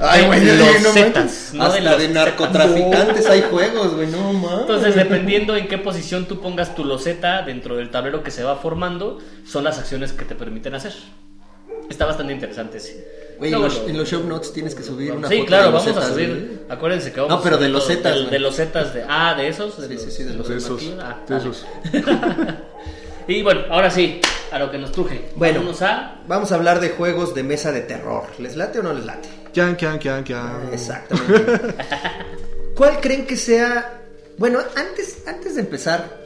[0.00, 4.60] Ay, güey, no losetas, no de los- de narcotraficantes hay juegos, güey, no mames.
[4.62, 8.56] Entonces, dependiendo en qué posición tú pongas tu loseta dentro del tablero que se va
[8.56, 10.94] formando, son las acciones que te permiten hacer.
[11.90, 12.94] Está bastante interesante, sí.
[13.42, 15.96] En los, en los show notes tienes que subir una sí, foto claro, de vamos
[15.96, 16.64] a subir.
[16.68, 19.04] Acuérdense que vamos No, pero a de subir todo- losetas, De, de losetas de.
[19.08, 19.80] Ah, de esos.
[19.80, 20.82] De Sí, los, sí, sí, de los De esos.
[21.00, 21.66] Ah, de esos.
[23.28, 25.28] Y bueno, ahora sí, a lo que nos truje.
[25.36, 25.60] Bueno.
[25.60, 26.16] Vámonos a.
[26.26, 28.24] Vamos a hablar de juegos de mesa de terror.
[28.38, 29.28] ¿Les late o no les late?
[29.52, 30.68] Kian, kian, kian, kian.
[30.72, 31.74] Exactamente.
[32.74, 34.00] ¿Cuál creen que sea?
[34.38, 36.18] Bueno, antes, antes de empezar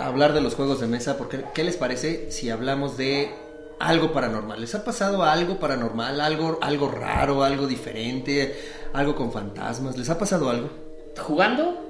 [0.00, 3.30] a hablar de los juegos de mesa, porque ¿qué les parece si hablamos de
[3.78, 4.60] algo paranormal?
[4.60, 8.58] ¿Les ha pasado algo paranormal, algo, algo raro, algo diferente,
[8.92, 9.96] algo con fantasmas?
[9.96, 10.70] ¿Les ha pasado algo?
[11.18, 11.82] ¿Jugando?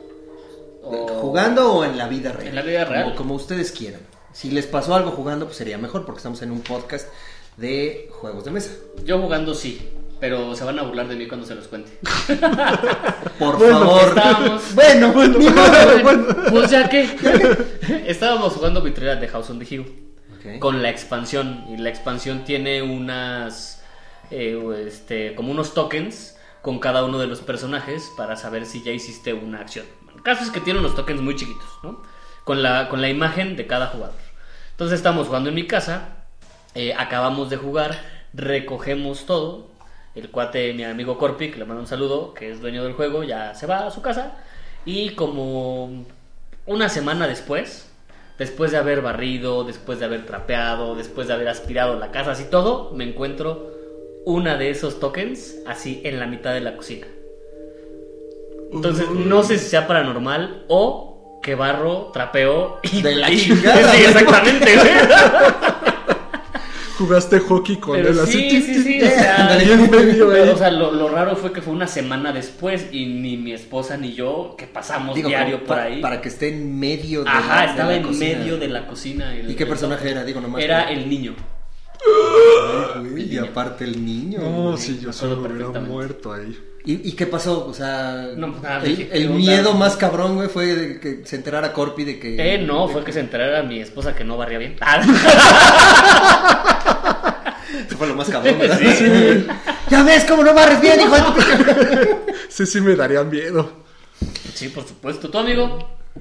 [0.83, 2.49] O- ¿Jugando o en la vida real?
[2.49, 3.05] En la vida real.
[3.05, 4.01] Como, como ustedes quieran.
[4.33, 7.09] Si les pasó algo jugando, pues sería mejor, porque estamos en un podcast
[7.57, 8.71] de juegos de mesa.
[9.05, 9.89] Yo jugando sí.
[10.19, 11.91] Pero se van a burlar de mí cuando se los cuente.
[13.39, 14.09] Por Bueno, favor.
[14.09, 16.27] estábamos- Bueno, Bueno, bueno, bueno.
[16.51, 17.07] Pues ya que.
[18.07, 19.85] Estábamos jugando Vitrera de House on the Hill.
[20.59, 21.65] Con la expansión.
[21.69, 23.83] Y la expansión tiene unas
[24.31, 28.93] eh, este como unos tokens con cada uno de los personajes para saber si ya
[28.93, 29.87] hiciste una acción.
[30.15, 32.03] El caso es que tiene unos tokens muy chiquitos ¿no?
[32.45, 34.17] con la con la imagen de cada jugador.
[34.73, 36.17] Entonces estamos jugando en mi casa
[36.77, 37.99] eh, acabamos de jugar
[38.35, 39.69] recogemos todo.
[40.15, 43.25] El cuate mi amigo Corpi que le mando un saludo que es dueño del juego
[43.25, 44.37] ya se va a su casa.
[44.85, 46.05] Y como
[46.67, 47.86] una semana después,
[48.39, 52.45] después de haber barrido, después de haber trapeado, después de haber aspirado la casa, así
[52.51, 53.73] todo, me encuentro
[54.25, 57.07] una de esos tokens así en la mitad de la cocina.
[58.73, 64.03] Entonces, no sé si sea paranormal o que barro, trapeo y De la chingada, Sí,
[64.05, 64.91] exactamente, güey.
[66.99, 68.51] Jugaste hockey con Pero él así.
[68.51, 70.49] sí, sí, sí, o sea, y en medio ahí.
[70.49, 73.97] o sea, lo, lo raro fue que fue una semana después y ni mi esposa
[73.99, 76.01] ni yo que pasamos Digo, diario como por pa- ahí.
[76.01, 78.39] Para que esté en medio de Ajá, la, de estaba la en cocina.
[78.39, 79.35] medio de la cocina.
[79.37, 80.25] el- ¿Y qué personaje era?
[80.25, 80.63] Digo, nomás.
[80.63, 81.35] Era el niño.
[82.95, 84.39] Ay, güey, y aparte el niño.
[84.41, 84.79] No, güey.
[84.79, 86.59] sí, yo solo me hubiera muerto ahí.
[86.85, 87.67] ¿Y, y qué pasó?
[87.67, 92.05] O sea, No, nada, el, miedo más cabrón, güey, fue de que se enterara Corpi
[92.05, 92.55] de que...
[92.55, 94.77] Eh, no, de fue que se enterara mi esposa que no barría bien.
[97.99, 98.79] Fue lo más cabrón, ¿verdad?
[98.79, 99.47] Sí.
[99.91, 103.71] Ya ves cómo no barres bien, hijo de tu- Sí, sí me daría miedo.
[104.55, 105.31] sí, por supuesto.
[105.31, 105.79] ¿Tu amigo?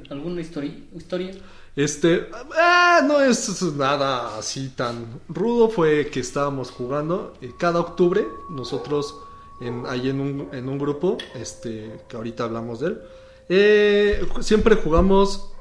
[0.09, 0.73] ¿Alguna historia?
[0.95, 1.31] historia?
[1.75, 5.69] Este, ah, no es nada así tan rudo.
[5.69, 8.25] Fue que estábamos jugando eh, cada octubre.
[8.49, 9.15] Nosotros,
[9.61, 13.01] en, ahí en un, en un grupo, este, que ahorita hablamos de él,
[13.49, 15.51] eh, siempre jugamos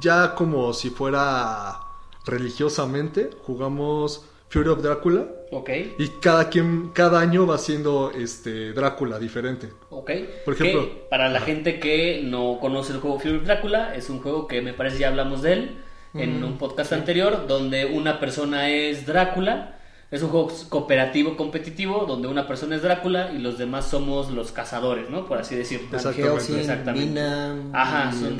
[0.00, 1.80] ya como si fuera
[2.24, 3.30] religiosamente.
[3.44, 5.24] Jugamos Fury of Drácula.
[5.50, 9.68] Ok, Y cada quien, cada año va siendo este Drácula diferente.
[9.90, 10.10] ok.
[10.44, 14.20] Por ejemplo- para la gente que no conoce el juego Fury of Drácula, es un
[14.20, 15.76] juego que me parece ya hablamos de él
[16.14, 19.78] en un podcast anterior, donde una persona es Drácula.
[20.10, 24.52] Es un juego cooperativo competitivo donde una persona es Drácula y los demás somos los
[24.52, 25.24] cazadores, ¿no?
[25.26, 25.86] Por así decirlo.
[25.96, 26.34] Exactamente.
[26.34, 27.06] Helsing, Exactamente.
[27.08, 28.38] Mina, Ajá, son-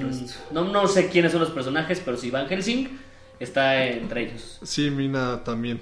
[0.53, 2.99] no, no sé quiénes son los personajes, pero si Van Helsing
[3.41, 4.59] está entre ellos.
[4.63, 5.81] Sí, Mina también.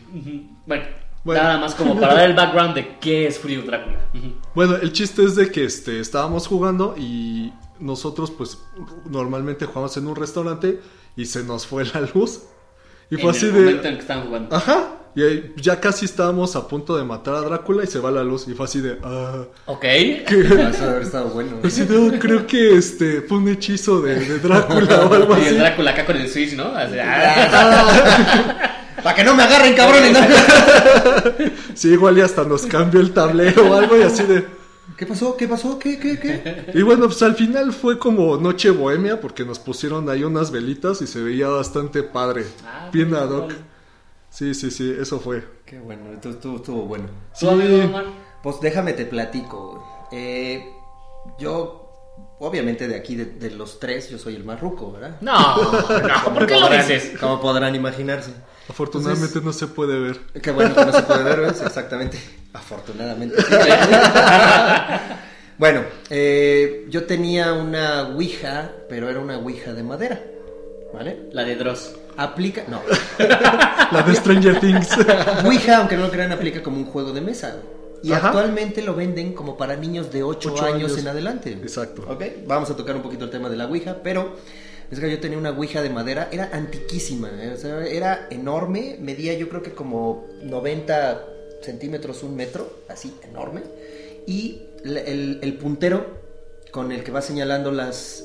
[0.67, 0.85] Bueno,
[1.25, 1.43] Bueno.
[1.43, 3.99] nada más como para dar el background de qué es Fury of Drácula.
[4.55, 8.59] Bueno, el chiste es de que este, estábamos jugando y nosotros pues
[9.09, 10.81] normalmente jugamos en un restaurante
[11.17, 12.45] y se nos fue la luz.
[13.11, 13.61] Y fue en así el de...
[13.61, 14.57] momento en que estaban jugando.
[14.57, 14.85] Ajá.
[15.17, 18.23] Y ahí ya casi estábamos a punto de matar a Drácula y se va la
[18.23, 18.47] luz.
[18.47, 18.97] Y fue así de...
[19.03, 19.43] ah.
[19.67, 19.85] Ok.
[19.85, 19.89] Ah,
[20.29, 21.57] Eso debe haber estado bueno.
[21.65, 25.41] Así de, "Oh, creo que este fue un hechizo de, de Drácula o algo Y
[25.41, 25.49] así.
[25.49, 26.67] el Drácula acá con el Switch, ¿no?
[26.77, 28.77] Así, ah.
[29.03, 30.13] Para que no me agarren, cabrones.
[30.13, 30.21] ¿no?
[31.75, 34.45] Sí, igual y hasta nos cambió el tablero o algo y así de...
[34.97, 35.37] ¿Qué pasó?
[35.37, 35.79] ¿Qué pasó?
[35.79, 36.73] ¿Qué, qué, qué?
[36.79, 41.01] Y bueno, pues al final fue como noche bohemia porque nos pusieron ahí unas velitas
[41.03, 42.45] y se veía bastante padre.
[42.65, 43.51] Ah, Bien pues, ad hoc.
[43.51, 43.65] igual.
[44.31, 45.45] Sí, sí, sí, eso fue.
[45.65, 47.07] Qué bueno, estuvo, estuvo, estuvo bueno.
[47.39, 48.05] ¿Tú, amigo Omar?
[48.43, 50.09] Pues déjame te platico.
[50.13, 50.65] Eh,
[51.39, 55.17] yo, obviamente de aquí, de, de los tres, yo soy el más ruco, ¿verdad?
[55.21, 57.13] No, no, ¿por qué lo dices?
[57.19, 58.33] Como podrán imaginarse.
[58.71, 60.21] Afortunadamente no se puede ver.
[60.41, 61.61] Qué bueno que no se puede ver, ¿ves?
[61.61, 62.19] Exactamente.
[62.53, 63.43] Afortunadamente.
[63.43, 63.49] sí.
[65.59, 70.21] bueno, eh, yo tenía una Ouija, pero era una Ouija de madera.
[70.95, 71.29] ¿Vale?
[71.33, 71.97] La de Dross.
[72.17, 72.63] Aplica.
[72.69, 72.81] No.
[73.19, 74.89] La de Stranger Things.
[75.45, 77.57] Ouija, aunque no lo crean, aplica como un juego de mesa.
[78.05, 78.29] Y Ajá.
[78.29, 80.99] actualmente lo venden como para niños de 8, Ocho años, años.
[80.99, 81.53] en adelante.
[81.53, 82.05] Exacto.
[82.09, 84.37] Ok, vamos a tocar un poquito el tema de la Ouija, pero
[84.91, 87.57] es que yo tenía una Ouija de madera, era antiquísima, ¿eh?
[87.93, 91.27] era enorme, medía yo creo que como 90
[91.63, 93.63] centímetros, un metro, así, enorme,
[94.27, 96.19] y el, puntero
[96.73, 98.25] con el que va señalando las,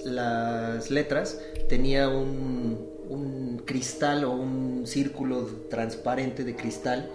[0.90, 7.12] letras tenía un, un cristal o un círculo transparente de cristal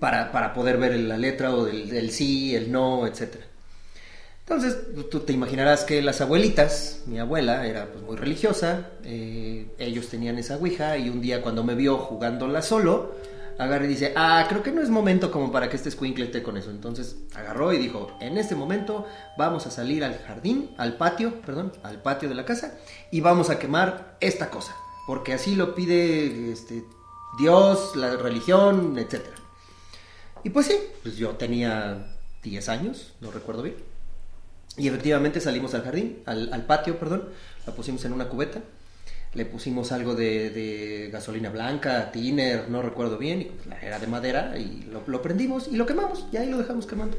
[0.00, 3.49] para, para poder ver la letra o el, el sí, el no, etcétera.
[4.50, 4.78] Entonces,
[5.12, 10.38] tú te imaginarás que las abuelitas, mi abuela era pues, muy religiosa, eh, ellos tenían
[10.38, 13.14] esa ouija y un día cuando me vio jugándola solo,
[13.58, 16.42] agarra y dice, ah, creo que no es momento como para que este escuincle esté
[16.42, 16.70] con eso.
[16.70, 19.06] Entonces agarró y dijo, en este momento
[19.38, 22.76] vamos a salir al jardín, al patio, perdón, al patio de la casa
[23.12, 24.74] y vamos a quemar esta cosa,
[25.06, 26.82] porque así lo pide este,
[27.38, 29.36] Dios, la religión, etcétera.
[30.42, 33.89] Y pues sí, pues yo tenía 10 años, no recuerdo bien.
[34.76, 37.28] Y efectivamente salimos al jardín, al, al patio, perdón,
[37.66, 38.60] la pusimos en una cubeta,
[39.34, 44.06] le pusimos algo de, de gasolina blanca, tiner, no recuerdo bien, y pues, era de
[44.06, 47.16] madera, y lo, lo prendimos y lo quemamos, y ahí lo dejamos quemando.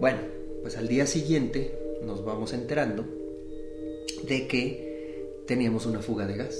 [0.00, 0.18] Bueno,
[0.62, 3.04] pues al día siguiente nos vamos enterando
[4.26, 6.58] de que teníamos una fuga de gas,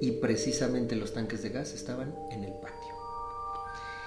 [0.00, 2.94] y precisamente los tanques de gas estaban en el patio.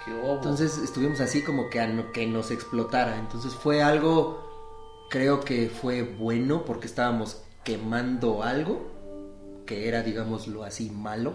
[0.08, 3.20] Entonces estuvimos así como que a no- que nos explotara.
[3.20, 4.51] Entonces fue algo,
[5.12, 8.90] creo que fue bueno porque estábamos quemando algo
[9.66, 11.34] que era, digámoslo así, malo,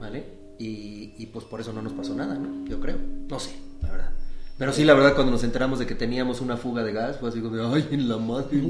[0.00, 0.24] ¿vale?
[0.58, 2.64] Y, pues por eso no nos pasó nada, ¿no?
[2.66, 2.96] Yo creo.
[3.28, 3.50] No sé,
[3.82, 4.10] la verdad.
[4.56, 7.30] Pero sí, la verdad, cuando nos enteramos de que teníamos una fuga de gas, como,
[7.32, 8.62] de, ay, en la madre.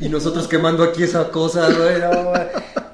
[0.00, 2.42] Y nosotros quemando aquí esa cosa, güey, no, güey.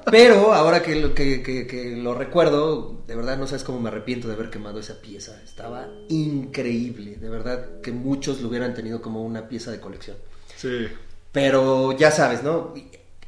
[0.09, 4.79] Pero ahora que lo recuerdo, de verdad no sabes cómo me arrepiento de haber quemado
[4.79, 5.39] esa pieza.
[5.43, 10.17] Estaba increíble, de verdad que muchos lo hubieran tenido como una pieza de colección.
[10.61, 10.87] Sí.
[11.31, 12.73] Pero ya sabes, ¿no?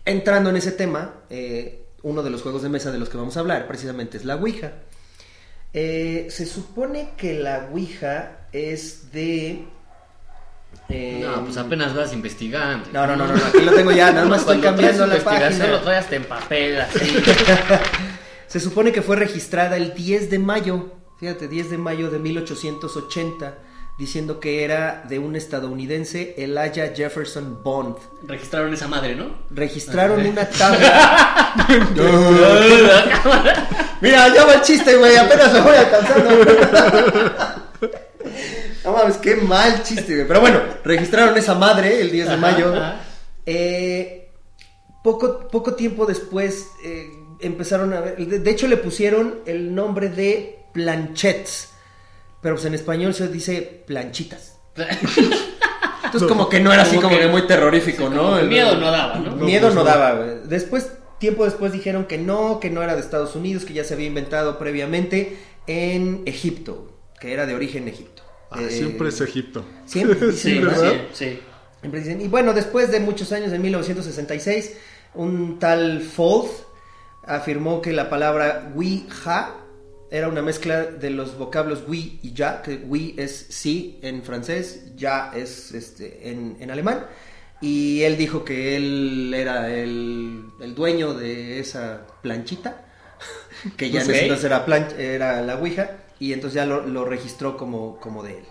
[0.05, 3.37] Entrando en ese tema, eh, uno de los juegos de mesa de los que vamos
[3.37, 4.73] a hablar precisamente es la Ouija.
[5.73, 9.65] Eh, se supone que la Ouija es de...
[10.89, 12.89] eh, No, pues apenas vas investigando.
[12.91, 15.77] No, no, no, no, aquí lo tengo ya, nada más estoy cambiando la investigación página.
[15.77, 16.99] lo traes hasta en papel, así.
[18.47, 23.55] Se supone que fue registrada el 10 de mayo, fíjate, 10 de mayo de 1880,
[23.97, 27.97] diciendo que era de un estadounidense, Elijah Jefferson Bond.
[28.27, 29.35] Registraron esa madre, ¿no?
[29.51, 31.53] Registraron una tabla.
[34.01, 36.29] Mira, ya va el chiste, güey, apenas lo voy alcanzando.
[38.83, 40.27] No mames, qué mal chiste, güey.
[40.27, 42.73] Pero bueno, registraron esa madre el 10 de Ajá, mayo.
[42.75, 42.99] ajá.
[43.45, 44.29] Eh,
[45.03, 48.17] poco, poco tiempo después eh, empezaron a ver.
[48.17, 51.69] De, de hecho, le pusieron el nombre de planchets.
[52.43, 54.59] Pero pues en español se dice planchitas.
[56.05, 58.37] Entonces, como que no era así Como como que- que muy terrorífico, ¿no?
[58.37, 59.35] El- miedo no daba, ¿no?
[59.35, 60.29] No, Miedo pues no daba, güey.
[60.45, 63.95] Después, tiempo después dijeron que no, que no era de Estados Unidos, que ya se
[63.95, 68.21] había inventado previamente, en Egipto, que era de origen Egipto.
[68.51, 69.65] Ah, Eh, siempre es Egipto.
[69.85, 71.39] Siempre, Sí, sí, sí, sí.
[71.79, 74.73] Siempre dicen- Y bueno, después de muchos años, en 1966,
[75.15, 76.49] un tal Fold
[77.25, 79.55] afirmó que la palabra we ja
[80.13, 84.93] era una mezcla de los vocablos oui y ya, que oui es sí en francés,
[84.95, 87.05] ya es este, en, en alemán.
[87.61, 92.85] Y él dijo que él era el, el dueño de esa planchita,
[93.77, 97.05] que ya en ese entonces era, planch- era la Ouija, y entonces ya lo, lo
[97.05, 98.45] registró como, como de él.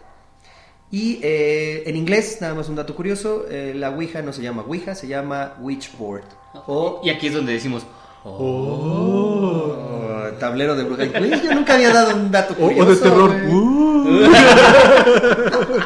[0.91, 4.63] Y eh, en inglés, nada más un dato curioso, eh, la Ouija no se llama
[4.63, 6.25] Ouija, se llama Witchboard.
[6.67, 7.87] O Y aquí es donde decimos,
[8.25, 10.02] o
[10.39, 11.09] tablero de brujas.
[11.13, 12.83] Güey, yo nunca había dado un dato O, curioso.
[12.91, 13.31] o de terror.
[13.49, 14.23] Uh.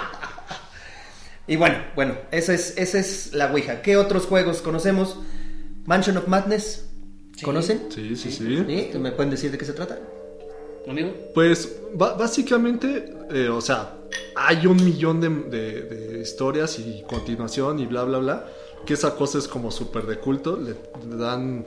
[1.49, 3.81] Y bueno, bueno, esa es, esa es la Ouija.
[3.81, 5.17] ¿Qué otros juegos conocemos?
[5.85, 6.87] Mansion of Madness.
[7.37, 7.45] Sí.
[7.45, 7.87] ¿Conocen?
[7.91, 8.65] Sí, sí, sí.
[8.67, 8.99] ¿Sí?
[8.99, 9.99] ¿Me pueden decir de qué se trata?
[10.89, 11.13] amigo.
[11.35, 13.95] Pues básicamente, eh, o sea,
[14.37, 18.45] hay un millón de, de- de historias y continuación y bla, bla, bla.
[18.85, 20.57] Que esa cosa es como súper de culto.
[20.57, 20.75] Le,
[21.09, 21.65] le dan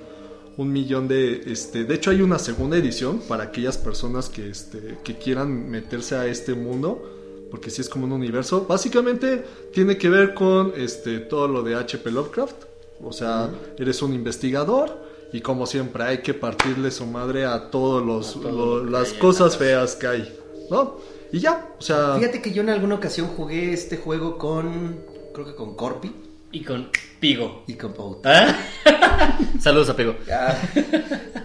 [0.62, 1.42] un millón de...
[1.52, 6.16] Este, de hecho hay una segunda edición para aquellas personas que, este, que quieran meterse
[6.16, 7.16] a este mundo.
[7.50, 8.66] Porque sí es como un universo.
[8.68, 9.44] Básicamente
[9.74, 12.56] tiene que ver con este, todo lo de HP Lovecraft.
[13.04, 14.92] O sea, eres un investigador
[15.32, 18.86] y como siempre hay que partirle su madre a todos los, A todo lo- lo
[18.86, 20.38] que las cosas feas que hay,
[20.70, 20.98] ¿no?
[21.32, 24.98] Y ya, o sea, Fíjate que yo en alguna ocasión jugué este juego con.
[25.34, 26.12] Creo que con Corpi
[26.52, 27.64] Y con Pigo.
[27.68, 28.26] y con Pout.
[28.26, 28.58] ¿Ah?
[29.60, 30.16] Saludos a Pigo.
[30.32, 30.56] Ah,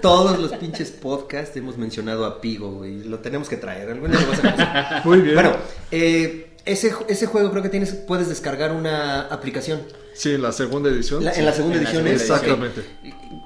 [0.01, 3.05] todos los pinches podcasts hemos mencionado a Pigo, güey.
[3.05, 3.95] Lo tenemos que traer.
[4.01, 5.35] Vas a muy bien.
[5.35, 5.53] Bueno,
[5.91, 9.83] eh, ese, ese juego creo que tienes, puedes descargar una aplicación.
[10.15, 11.23] sí, en la segunda edición.
[11.23, 11.41] La- sí.
[11.41, 12.85] en la segunda en la edición segunda es- Exactamente.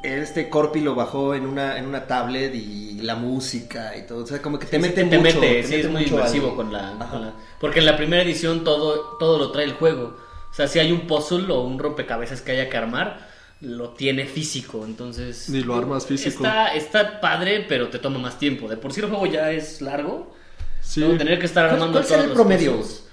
[0.05, 4.23] Este Corpi lo bajó en una, en una tablet y la música y todo.
[4.23, 5.41] O sea, como que te Sí, meten te mucho.
[5.41, 8.63] mete, te sí, es muy inmersivo con la, con la- Porque en la primera edición
[8.63, 10.28] todo, todo lo trae el juego.
[10.59, 13.29] O sea, si hay un puzzle o un rompecabezas que haya que armar,
[13.61, 14.85] lo tiene físico.
[14.85, 15.49] Entonces.
[15.51, 16.45] Ni lo armas físico.
[16.45, 18.69] Está, está padre, pero te toma más tiempo.
[18.69, 20.35] De por sí el juego ya es largo.
[20.83, 20.99] Sí.
[21.01, 21.17] ¿no?
[21.17, 23.05] Tener que estar ¿Cuál, armando cuál será el promedio puzzles.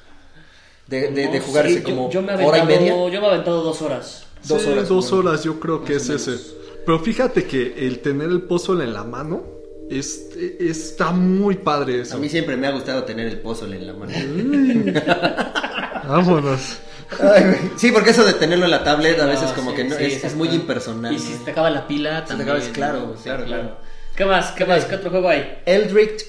[0.88, 1.76] de, de, de jugarse?
[1.76, 3.14] yo- como yo me he hora y aventado- media.
[3.14, 4.26] Yo me he aventado dos horas.
[4.48, 6.38] Dos Sí, horas, dos horas yo creo que es ese.
[6.84, 9.44] Pero fíjate que el tener el puzzle en la mano
[9.92, 10.30] es,
[10.60, 12.16] está muy padre eso.
[12.16, 14.14] A mí siempre me ha gustado tener el puzzle en la mano.
[16.08, 16.80] Vámonos.
[17.34, 19.84] Ay, sí, porque eso de tenerlo en la tablet a veces No, como sí, que
[19.86, 21.14] no, sí, es, muy impersonal.
[21.14, 22.50] Y si te acaba la pila, te también.
[22.50, 23.18] acabas- claro, ¿no?
[23.18, 23.78] Sí, claro,
[24.16, 24.52] ¿Qué más?
[24.52, 24.86] ¿Qué más?
[24.86, 25.62] ¿Qué otro juego hay?
[25.66, 26.24] Eldritch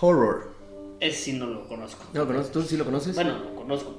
[0.00, 0.52] Horror.
[1.00, 2.04] Ese sí no lo conozco.
[2.12, 2.50] ¿No lo conoces?
[2.52, 3.14] ¿Tú sí lo conoces?
[3.14, 3.94] Bueno, lo conozco.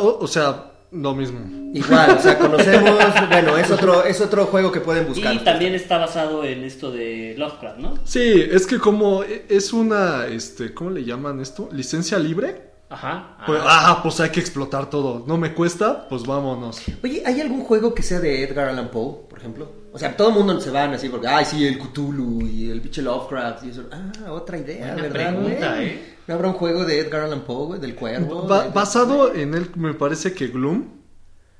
[0.00, 1.40] O, o sea, lo mismo.
[1.74, 5.34] Igual, o sea, conocemos, bueno, es otro, es otro juego que pueden buscar.
[5.34, 7.98] Y también está basado en esto de Lovecraft, ¿no?
[8.04, 11.68] Sí, es que como es una, este, ¿cómo le llaman esto?
[11.72, 12.67] ¿Licencia libre?
[12.90, 13.36] Ajá.
[13.46, 13.90] Pues, Ah.
[13.90, 15.24] ah, pues hay que explotar todo.
[15.26, 16.80] No me cuesta, pues vámonos.
[17.04, 19.70] Oye, ¿hay algún juego que sea de Edgar Allan Poe, por ejemplo?
[19.92, 22.80] O sea, todo el mundo se van así porque, ay, sí, el Cthulhu y el
[22.80, 23.82] pinche Lovecraft y eso.
[23.92, 25.86] Ah, otra idea, Buena ¿verdad, pregunta, güey?
[25.88, 26.14] ¿eh?
[26.26, 28.46] ¿No habrá un juego de Edgar Allan Poe, güey, del cuervo?
[28.46, 30.88] Ba- De- basado en él, me parece que Gloom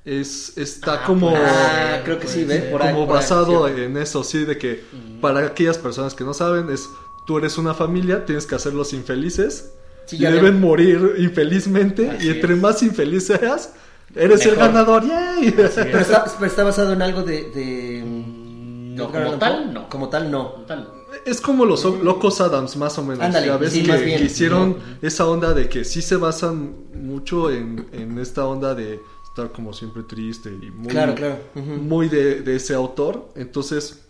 [0.05, 1.29] es, está Ah, como...
[1.31, 2.63] pues, Ah, creo que sí, ¿ves?
[2.63, 3.81] ahí, como ahí, basado sí.
[3.81, 4.83] en eso, sí, de que
[5.21, 6.87] para aquellas personas que no saben, es
[7.27, 9.73] tú eres una familia, tienes que hacerlos infelices
[10.09, 12.59] Sí, deben morir infelizmente Así y entre es.
[12.61, 13.73] más infeliz seas,
[14.15, 15.51] eres el ganador, ¡yay!
[15.51, 15.67] Pero
[15.99, 17.43] está, pero está basado en algo de...
[17.51, 19.89] de No, como tal, no.
[19.89, 20.51] Como tal, no.
[20.53, 20.93] Como tal.
[21.25, 23.23] Es como los o- locos Adams, más o menos.
[23.23, 24.19] Ándale, ya ves sí, que, más bien.
[24.19, 28.99] que hicieron esa onda de que sí se basan mucho en, en esta onda de
[29.27, 31.37] estar como siempre triste y muy, Claro, claro.
[31.55, 31.71] Ujú.
[31.71, 33.29] muy de, de ese autor.
[33.35, 34.01] Entonces,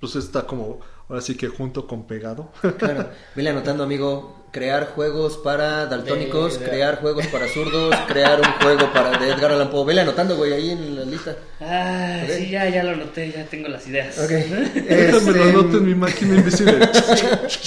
[0.00, 0.80] pues está como,
[1.10, 2.50] ahora sí que junto con pegado.
[2.78, 3.10] Claro.
[3.34, 4.36] Vele anotando, amigo.
[4.52, 9.28] Crear juegos para daltónicos, De- de- crear juegos para zurdos, crear un juego para de
[9.30, 9.86] Edgar Allan Poe.
[9.86, 11.36] Vele anotando, güey, ahí en la lista.
[11.60, 14.18] Ah, sí, ya, ya lo noté, ya tengo las ideas.
[14.18, 14.28] Ok.
[14.74, 16.80] Déjame lo Este, anoto en mi máquina invisible.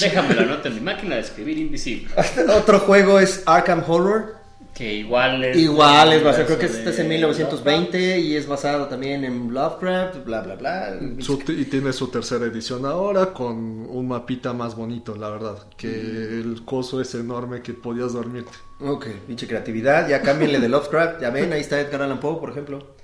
[0.01, 2.09] Déjame la nota en mi máquina de escribir invisible.
[2.53, 4.42] Otro juego es Arkham Horror.
[4.73, 5.55] Que igual es.
[5.55, 10.25] Igual es basado, creo que este es en 1920 y es basado también en Lovecraft,
[10.25, 10.99] bla, bla, bla.
[11.19, 15.67] Su y tiene su tercera edición ahora con un mapita más bonito, la verdad.
[15.77, 18.51] Que el coso es enorme que podías dormirte.
[18.79, 20.09] Ok, pinche creatividad.
[20.09, 21.21] Ya cámbienle de Lovecraft.
[21.21, 22.95] Ya ven, ahí está Edgar Allan Poe, por ejemplo.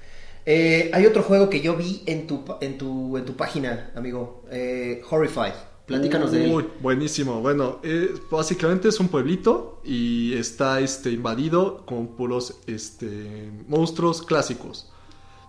[0.45, 4.43] Eh, hay otro juego que yo vi en tu, en tu, en tu página, amigo.
[4.49, 5.53] Eh, Horrified.
[5.89, 6.69] Platícanos de Uy, él.
[6.81, 7.41] buenísimo.
[7.41, 14.91] Bueno, eh, básicamente es un pueblito y está este invadido con puros este monstruos clásicos.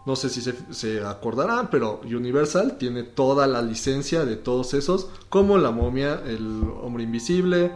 [0.07, 5.09] No sé si se, se acordarán, pero Universal tiene toda la licencia de todos esos,
[5.29, 7.71] como la momia, el hombre invisible,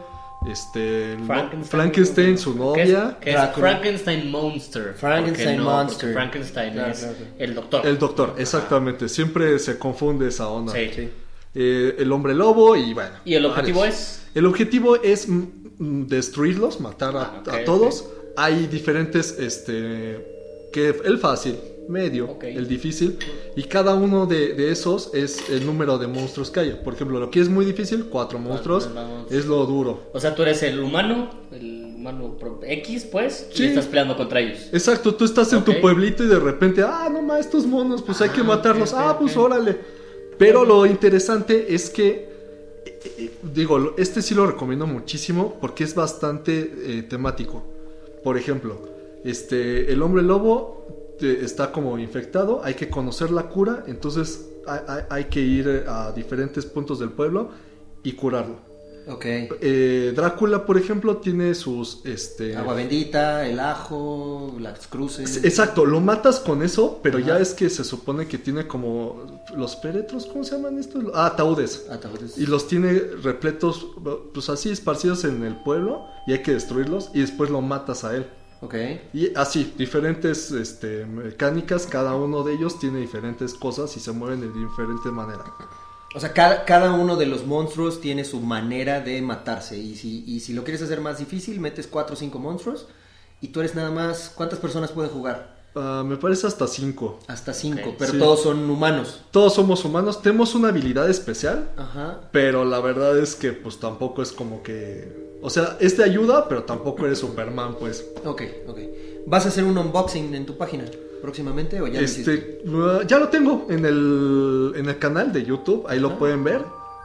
[0.51, 3.51] este, Frankenstein, Frankenstein, su que es- novia, que es.
[3.55, 4.95] Frankenstein Monster.
[4.95, 6.13] Frankenstein no, Monster.
[6.15, 7.33] Frankenstein Claro, es claro, claro.
[7.39, 7.87] el doctor.
[7.87, 9.09] el doctor, exactamente.
[9.09, 10.73] Siempre se confunde esa onda.
[10.73, 10.91] Sí.
[10.95, 11.11] Sí.
[11.55, 13.15] Eh, el hombre lobo y bueno.
[13.25, 14.23] ¿Y el objetivo es?
[14.35, 15.43] El objetivo es mm,
[15.79, 18.07] mm, destruirlos, matar a, Ah, a todos.
[18.37, 21.57] Hay diferentes, este, que el fácil,
[21.89, 23.17] medio, el difícil,
[23.55, 26.83] y cada uno de, de esos es el número de monstruos que haya.
[26.83, 28.89] Por ejemplo, lo que es muy difícil, cuatro monstruos,
[29.31, 30.11] es lo duro.
[30.13, 33.63] O sea, tú eres el humano, el humano X, pues, Sí.
[33.63, 34.59] y estás peleando contra ellos.
[34.73, 38.21] Exacto, tú estás en tu pueblito y de repente, ah, no más, estos monos, pues
[38.21, 39.79] hay que Ah, matarlos, ah, pues órale.
[40.39, 42.29] Pero lo interesante es que,
[42.87, 47.63] eh, eh, digo, este sí lo recomiendo muchísimo porque es bastante eh, temático.
[48.23, 48.79] Por ejemplo,
[49.25, 55.41] este, el hombre lobo está como infectado, hay que conocer la cura, entonces hay que
[55.41, 57.51] ir a diferentes puntos del pueblo
[58.03, 58.74] y curarlo.
[59.07, 59.25] Ok.
[59.27, 65.45] Eh, Drácula, por ejemplo, tiene sus, este, Agua bendita, el ajo, las cruces.
[65.45, 69.81] Exacto, lo matas con eso, pero ya es que se supone que tiene como los
[69.81, 71.05] féretros, ¿cómo se llaman estos?
[71.15, 71.87] Ah, ataúdes.
[71.91, 72.39] Ataúdes.
[72.39, 73.87] Y los tiene repletos,
[74.33, 78.17] pues así esparcidos en el pueblo y hay que destruirlos y después lo matas a
[78.17, 78.27] él.
[78.61, 78.75] Ok.
[79.13, 84.41] Y así, diferentes este, mecánicas, cada uno de ellos tiene diferentes cosas y se mueven
[84.41, 85.45] de diferente manera.
[86.15, 89.77] O sea, cada, cada uno de los monstruos tiene su manera de matarse.
[89.79, 92.87] Y si, y si lo quieres hacer más difícil, metes cuatro o cinco monstruos.
[93.41, 94.31] Y tú eres nada más.
[94.35, 95.55] ¿Cuántas personas pueden jugar?
[95.75, 97.19] Ah, me parece hasta 5.
[97.27, 97.91] Hasta cinco.
[97.91, 97.95] Ok.
[97.99, 98.19] pero Sí.
[98.19, 99.23] todos son humanos.
[99.33, 102.21] Todos somos humanos, tenemos una habilidad especial, Ajá.
[102.31, 105.35] Pero la verdad es que pues tampoco es como que...
[105.43, 108.07] O sea, es de ayuda, pero tampoco eres Superman, pues.
[108.25, 108.79] Ok, ok.
[109.27, 110.85] ¿Vas a hacer un unboxing en tu página
[111.25, 112.35] próximamente o ya lo hiciste?
[112.35, 116.19] Este, uh, ya lo tengo en el, en el canal de YouTube, ahí lo Ah.
[116.19, 116.63] pueden ver.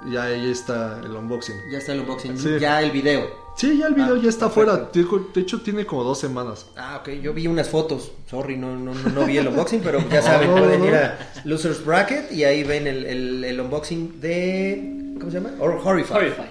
[0.10, 1.56] Y ahí está el unboxing.
[1.74, 2.38] Ya está el unboxing.
[2.38, 2.52] Sí.
[2.60, 3.28] Ya el video.
[3.58, 4.72] Sí, ya el video Ah, ya está perfecto.
[4.72, 4.90] afuera.
[4.94, 6.68] Digo, De hecho, tiene como dos semanas.
[6.78, 7.10] Ah, ok.
[7.22, 8.12] Yo vi unas fotos.
[8.30, 10.86] Sorry, no, no, no, no vi el unboxing, pero ya saben, pueden no.
[10.88, 15.16] ir a Losers Bracket y ahí ven el, el, el unboxing de...
[15.20, 15.52] ¿Cómo se llama?
[15.60, 16.16] Hor- Horrify.
[16.18, 16.46] Horrify.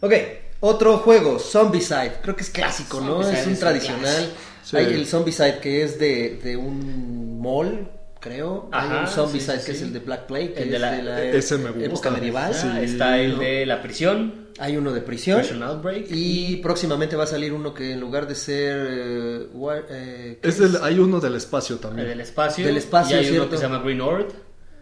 [0.00, 0.12] Ok,
[0.60, 2.12] otro juego, Zombicide.
[2.22, 3.22] Creo que es clásico, ¿no?
[3.24, 4.00] Zombicide Es un es un tradicional.
[4.02, 4.34] clásico.
[4.68, 4.76] Sí.
[4.76, 7.88] Hay el Zombicide que es de, de un mall,
[8.20, 8.68] creo.
[8.72, 10.78] Hay un Zombicide sí, sí, que es el de Black Plague, que El es de
[10.78, 11.86] la- de la ese me gusta.
[11.86, 12.52] época medieval.
[12.54, 12.66] Sí.
[12.70, 13.38] Ah, está el ¿no?
[13.38, 14.48] de la prisión.
[14.58, 15.38] Hay uno de prisión.
[15.40, 16.06] Prison Outbreak.
[16.10, 18.86] Y próximamente va a salir uno que en lugar de ser...
[18.90, 22.08] eh, war- eh, ¿qué Es del, hay uno del espacio El también.
[22.08, 22.66] del espacio.
[22.66, 24.26] Del espacio, Y hay uno que se llama Green Horde.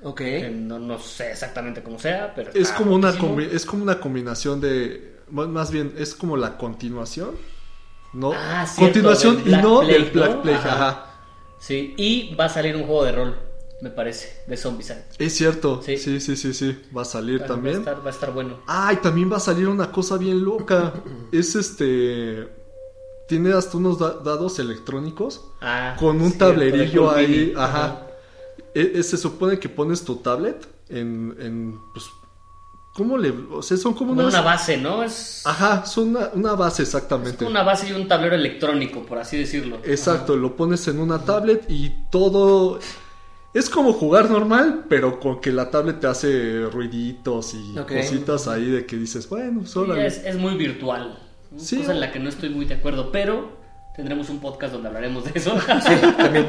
[0.03, 0.19] Ok.
[0.19, 2.51] Que no, no sé exactamente cómo sea, pero.
[2.51, 6.37] Es está como una combi- es como una combinación de más más bien es como
[6.37, 7.33] la continuación,
[8.17, 8.33] ¿no?
[8.35, 10.13] Ah, cierto, continuación y no Plague, del ¿no?
[10.13, 10.73] Black Plague, Ajá.
[10.89, 11.07] ajá.
[11.59, 13.39] Sí, y va a salir un juego de rol,
[13.83, 15.05] me parece, de Zombicide.
[15.19, 15.81] Es cierto.
[15.83, 15.97] Sí.
[15.99, 17.77] Sí, sí, sí, sí, va a salir Va a también.
[17.79, 18.59] estar, va a estar bueno.
[18.67, 20.93] Ah, y también va a salir una cosa bien loca.
[21.33, 22.49] es este
[23.29, 28.07] tiene hasta unos da- dados electrónicos Ah, con un tablerillo ahí, ajá.
[28.73, 32.07] E- e- se supone que pones tu tablet en, en pues,
[32.97, 35.03] ¿cómo le, o sea, son como, Como unas, una base, ¿no?
[35.03, 37.37] Es, ajá, son una, una base es exactamente.
[37.37, 39.79] como una base y un tablero electrónico, por así decirlo.
[39.85, 42.79] Exacto, lo pones en una tablet y todo
[43.53, 48.71] es como jugar normal, pero con que la tablet te hace ruiditos y cositas ahí
[48.71, 51.19] de que dices, bueno, Sí, solo es, es muy virtual.
[51.57, 51.77] Sí.
[51.79, 53.57] cosa en la que no estoy muy de acuerdo, pero
[53.97, 55.53] tendremos un podcast donde hablaremos de eso.
[56.19, 56.47] también.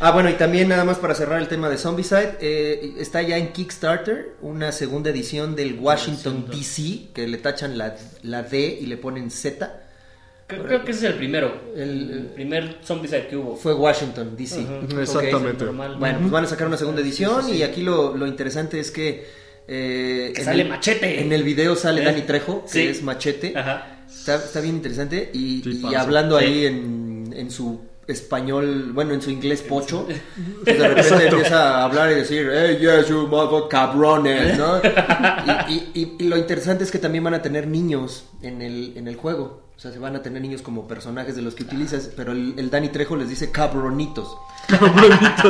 [0.00, 3.36] Ah, bueno, y también nada más para cerrar el tema de Zombicide, eh, está ya
[3.36, 8.86] en Kickstarter una segunda edición del Washington DC, que le tachan la, la D y
[8.86, 9.80] le ponen Z.
[10.46, 11.52] creo, creo que ese es el primero.
[11.76, 13.56] El- El, primer Zombicide que hubo.
[13.56, 14.64] Fue Washington DC.
[15.00, 15.64] Exactamente.
[15.66, 17.58] Bueno, pues van a sacar una segunda edición Sí, sí, sí.
[17.58, 19.26] y aquí lo, lo interesante es que...
[19.68, 21.20] eh, Que sale el- Machete.
[21.20, 22.04] En el video sale ¿Eh?
[22.04, 22.86] Dani Trejo, que Sí.
[22.86, 23.52] es Machete.
[23.56, 23.98] Ajá.
[24.18, 25.62] Está, está bien interesante y,
[25.96, 26.44] hablando Sí.
[26.44, 30.06] ahí en, en su español, bueno, en su inglés pocho,
[30.64, 34.78] pues de repente empieza a hablar y decir, hey, yes, you mother cabrones, ¿no?
[35.68, 38.92] Y, y- y- y lo interesante es que también van a tener niños en el,
[38.96, 39.62] en el juego.
[39.76, 42.54] O sea, se van a tener niños como personajes de los que utilizas, pero el,
[42.56, 44.28] el Dani Trejo les dice cabronitos.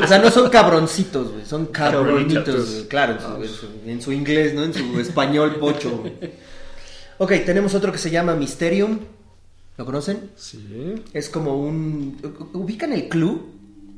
[0.03, 2.87] O sea, no son cabroncitos, güey, son cabronitos, Cabronitos.
[2.89, 4.65] claro, en su, en su- en su inglés, ¿no?
[4.65, 5.91] En su español pocho.
[5.99, 6.13] güey.
[7.19, 8.99] Ok, tenemos otro que se llama Mysterium.
[9.79, 10.31] ¿Lo conocen?
[10.37, 10.95] Sí.
[11.13, 12.19] Es como un...
[12.53, 13.51] ¿Ubican el club?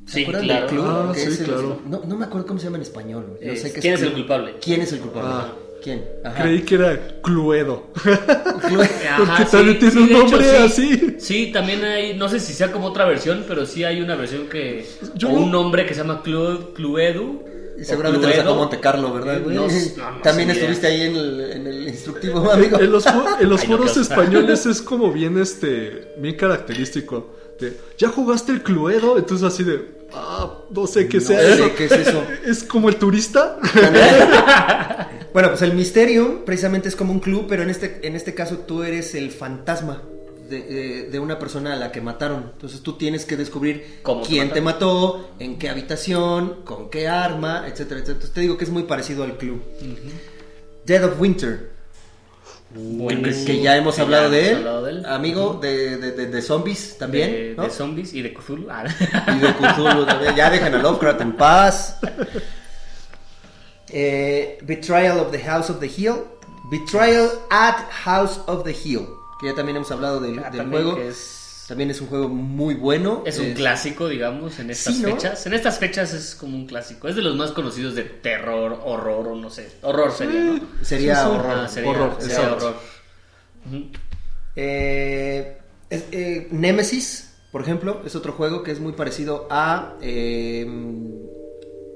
[0.07, 0.67] ¿Se Sí, acuerdan claro.
[0.67, 0.87] del club?
[0.89, 1.81] Ah, Que sí, es el- claro.
[1.89, 3.27] No, no me acuerdo cómo se llama en español.
[3.31, 3.47] güey.
[3.47, 4.55] Yo Es, sé que ¿quién es el culpable?
[4.62, 5.31] ¿Quién es el culpable?
[5.33, 5.53] Ah.
[5.83, 6.03] ¿Quién?
[6.25, 6.43] Ajá.
[6.43, 7.89] Creí que era Cluedo.
[7.95, 10.57] Ajá, Porque también tiene un hecho, nombre sí.
[10.57, 11.17] así.
[11.19, 14.49] Sí, también hay, no sé si sea como otra versión, pero sí hay una versión
[14.49, 14.87] que.
[15.15, 17.43] Yo o no- un nombre que se llama Clu, Cluedu.
[17.79, 18.55] Y seguramente le sacó.
[18.55, 19.57] Monte Carlo, ¿verdad, güey?
[19.57, 19.72] No, no,
[20.14, 22.79] no También estuviste ahí en el, en el instructivo, amigo.
[22.79, 27.35] En los, en los foros españoles es como bien este bien característico.
[27.59, 29.18] De, ¿Ya jugaste el Cluedo?
[29.18, 31.75] Entonces así de, ah, no sé qué sea sé eso.
[31.77, 32.25] qué es eso.
[32.45, 33.59] Es como el turista.
[35.33, 38.59] Bueno, pues el Mysterium precisamente es como un club, pero en este, en este caso
[38.59, 40.01] tú eres el fantasma
[40.49, 42.51] de, de- de una persona a la que mataron.
[42.55, 47.09] Entonces tú tienes que descubrir ¿Cómo te quién te mató, en qué habitación, con qué
[47.09, 48.13] arma, etcétera, etcétera.
[48.15, 49.63] Entonces te digo que es muy parecido al club.
[50.87, 51.71] Dead of Winter,
[52.75, 53.47] Buenísimo.
[53.47, 54.57] que ya hemos Que hablado, de, hemos él.
[54.59, 55.07] hablado de él.
[55.07, 57.31] Amigo de, de- de- de zombies también.
[57.31, 57.71] de, ¿no?
[57.71, 58.69] zombies y de Cthulhu.
[58.71, 58.85] Ah.
[59.37, 60.35] Y de Cthulhu también.
[60.35, 61.99] Ya dejen a Lovecraft en paz.
[63.89, 66.25] Eh, Betrayal of the House of the Hill.
[66.71, 69.07] Betrayal at House of the Hill.
[69.41, 70.99] Que ya también hemos hablado del, Ah, del también juego.
[71.01, 73.22] es- También es un juego muy bueno.
[73.24, 75.09] Es un clásico, digamos, en estas Sí, ¿no?
[75.14, 75.47] fechas.
[75.47, 77.09] En estas fechas es como un clásico.
[77.09, 79.70] Es de los más conocidos de terror, horror o no sé.
[79.80, 80.61] Horror sería, ¿no?
[80.82, 81.57] Sería Sí, horror.
[81.64, 82.66] Ah, sería Horror, sería exacto.
[82.66, 82.76] horror.
[83.66, 83.85] Ujú.
[84.57, 85.59] Eh,
[85.89, 90.66] es- eh, Nemesis, por ejemplo, es otro juego que es muy parecido a eh,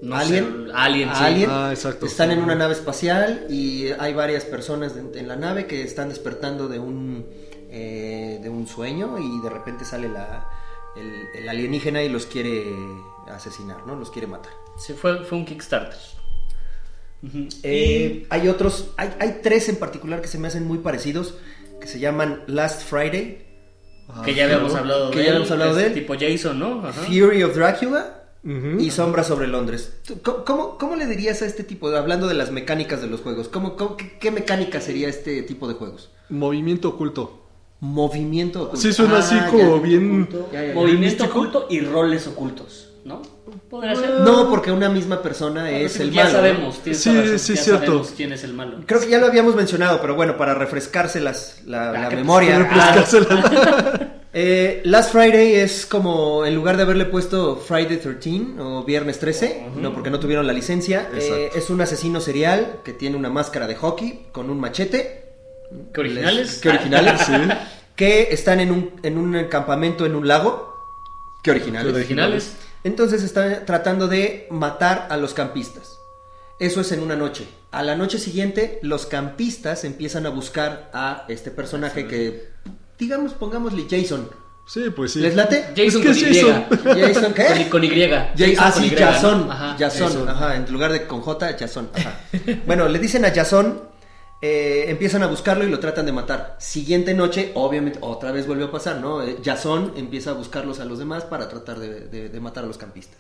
[0.03, 0.65] No Alien.
[0.67, 1.25] sé, Alien, sí.
[1.25, 1.51] Alien.
[1.51, 2.07] Ah, exacto.
[2.07, 6.09] Están en una nave espacial y hay varias personas de- en la nave que están
[6.09, 7.27] despertando de un
[7.71, 10.49] eh, de un sueño y de repente sale la,
[10.97, 12.65] el, el alienígena y los quiere
[13.31, 13.95] asesinar, ¿no?
[13.97, 14.53] Los quiere matar.
[14.79, 15.99] Sí, fue, fue un Kickstarter.
[17.65, 21.35] Eh, hay otros, hay, hay tres en particular que se me hacen muy parecidos
[21.81, 23.45] que se llaman Last Friday,
[24.11, 24.85] Ah, que ya habíamos claro.
[24.85, 25.93] hablado Que de ya él, habíamos hablado de él.
[25.95, 26.81] Tipo Jason, ¿no?
[26.87, 26.93] Ajá.
[27.03, 28.79] Fury of Dracula Ujú.
[28.81, 29.95] y Sombra sobre Londres.
[30.07, 33.09] ¿Tú- ¿Cómo, cómo, cómo le dirías a este tipo, de- hablando de las mecánicas de
[33.09, 36.11] los juegos, ¿cómo, cómo- qué, qué mecánica sería este tipo de juegos?
[36.29, 37.45] Movimiento oculto.
[37.81, 38.81] Movimiento oculto.
[38.81, 39.49] Sí, suena Ah, así ya.
[39.49, 40.29] como bien.
[40.53, 40.75] Ya, ya, ya.
[40.75, 43.23] Movimiento oculto y roles ocultos, ¿no?
[43.71, 44.21] Podría ser.
[44.21, 46.33] No, porque una misma persona es Sí, el ya malo.
[46.33, 46.39] ¿no?
[46.39, 47.87] sabemos, tienes Sí, razón, sí, ya cierto.
[47.87, 48.79] sabemos quién es el malo.
[48.87, 52.17] Creo que ya lo habíamos mencionado, pero bueno, para refrescarse las, la, Ah, la que-
[52.17, 52.59] memoria.
[52.59, 54.15] Refrescársela.
[54.33, 59.69] Eh, Last Friday es como, en lugar de haberle puesto Friday 13 o Viernes 13,
[59.77, 63.67] no porque no tuvieron la licencia, eh, es un asesino serial que tiene una máscara
[63.67, 65.25] de hockey con un machete.
[65.93, 66.61] ¿Qué originales?
[66.63, 67.21] ¿Qué originales?
[67.27, 67.33] Sí.
[67.97, 70.73] Que están en un, en un campamento en un lago.
[71.43, 71.93] ¿Qué originales?
[71.93, 72.53] ¿Qué originales?
[72.85, 75.99] Entonces están tratando de matar a los campistas.
[76.61, 77.49] Eso es en una noche.
[77.73, 82.49] A la noche siguiente, los campistas empiezan a buscar a este personaje que,
[82.99, 84.29] digamos, pongámosle Jason.
[84.67, 85.21] Sí, pues sí.
[85.21, 85.69] ¿Les late?
[85.75, 86.41] Jason Es que con es Y.
[86.43, 86.65] Jason.
[86.85, 87.47] ¿Jason qué?
[87.71, 88.09] Con, con Y.
[88.11, 88.91] Ja- Jason ah, con sí.
[88.97, 89.51] Jason.
[89.51, 89.77] Ajá.
[89.79, 90.29] Jason, Jason.
[90.29, 92.21] ajá, en lugar de con J, Jason, ajá.
[92.67, 93.81] bueno, le dicen a Jason,
[94.43, 96.57] eh, empiezan a buscarlo y lo tratan de matar.
[96.61, 99.23] Siguiente noche, obviamente, otra vez vuelve a pasar, ¿no?
[99.23, 102.67] Eh, Jason empieza a buscarlos a los demás para tratar de, de- de matar a
[102.67, 103.17] los campistas.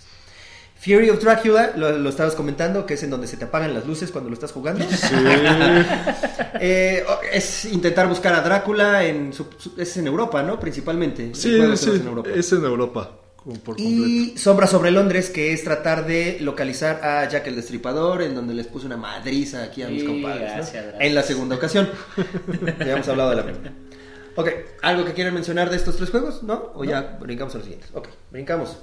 [0.81, 3.85] Fury of Dracula, lo, lo estabas comentando, que es en donde se te apagan las
[3.87, 4.85] luces cuando lo estás jugando.
[4.89, 5.14] Sí.
[6.61, 10.59] Eh, es intentar buscar a Drácula en su- su- es en Europa, ¿no?
[10.59, 11.31] Principalmente.
[11.35, 12.31] Sí, sí, en Europa.
[12.35, 13.11] es en Europa.
[13.45, 13.83] por completo.
[13.89, 18.55] Y Sombra sobre Londres, que es tratar de localizar a Jack el Destripador, en donde
[18.55, 20.49] les puse una madriza aquí a mis Sí, compadres.
[20.51, 20.55] ¿no?
[20.57, 20.95] gracias, gracias.
[21.03, 21.89] En la segunda ocasión.
[22.81, 23.72] ya hemos hablado de la primera.
[24.35, 24.49] Ok,
[24.83, 26.43] ¿algo que quieran mencionar de estos tres juegos?
[26.43, 26.72] ¿No?
[26.74, 27.91] ¿O ya brincamos a los siguientes?
[27.95, 28.76] Ok, brincamos.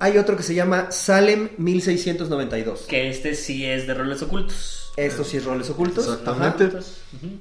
[0.00, 2.82] Hay otro que se llama Salem 1692.
[2.82, 4.92] Que este sí es de roles ocultos.
[4.96, 6.04] Estos sí es roles ocultos.
[6.06, 6.64] Exactamente.
[6.66, 6.80] Ajá.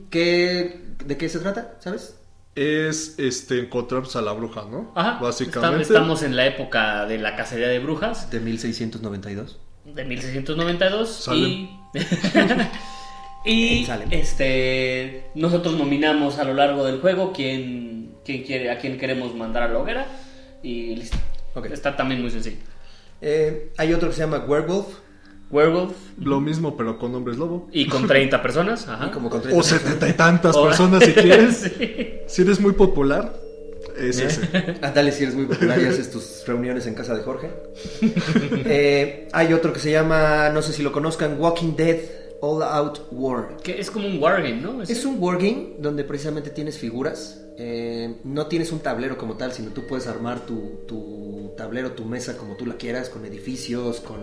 [0.10, 1.76] ¿Qué, ¿De qué se trata?
[1.80, 2.16] ¿Sabes?
[2.56, 4.92] Es este encontrar a la bruja, ¿no?
[4.96, 5.20] Ajá.
[5.22, 5.78] Básicamente.
[5.78, 8.30] Estam- Estamos en la época de la cacería de brujas.
[8.32, 9.58] De 1692.
[9.86, 11.70] de 1692 Salem.
[13.46, 13.52] y
[13.82, 14.10] y Salem.
[14.12, 19.64] este nosotros nominamos a lo largo del juego quién, quién quiere a quién queremos mandar
[19.64, 20.08] a la hoguera
[20.64, 21.18] y listo.
[21.66, 22.58] Está también muy sencillo.
[23.22, 24.88] Eh, hay otro que se llama Werewolf.
[25.50, 27.70] Werewolf Lo mismo, pero con hombres lobo.
[27.72, 29.08] y con 30 personas, ajá.
[29.08, 31.72] Y como con O setenta y tantas O- personas si quieres.
[31.78, 32.10] Sí.
[32.28, 33.34] Si eres muy popular,
[33.98, 34.42] es ese.
[34.82, 37.50] Ah, dale, si eres muy popular y haces tus reuniones en casa de Jorge.
[38.66, 41.98] Eh, hay otro que se llama, no sé si lo conozcan, Walking Dead
[42.42, 43.58] All Out War.
[43.64, 44.82] Que es como un wargame, ¿no?
[44.84, 47.42] Es un wargame donde precisamente tienes figuras.
[47.58, 52.06] Eh, no tienes un tablero como tal, sino tú puedes armar tu, tu tablero, tu
[52.06, 54.20] mesa como tú la quieras, con edificios, con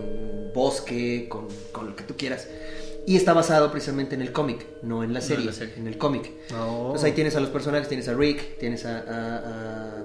[0.53, 2.47] bosque, con, con lo que tú quieras.
[3.07, 5.75] Y está basado precisamente en el cómic, no en la en serie, la serie.
[5.77, 6.31] en el cómic.
[6.59, 6.85] Oh.
[6.87, 8.97] Entonces ahí tienes a los personajes, tienes a Rick, tienes a...
[8.99, 10.03] a- a-